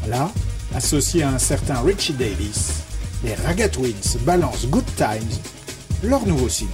Là, 0.08 0.30
associé 0.74 1.22
à 1.22 1.30
un 1.30 1.38
certain 1.38 1.80
Richie 1.80 2.12
Davis, 2.12 2.82
les 3.24 3.34
Raga 3.34 3.68
Twins 3.68 4.18
balancent 4.20 4.66
Good 4.66 4.84
Times, 4.96 5.38
leur 6.02 6.26
nouveau 6.26 6.48
single. 6.48 6.70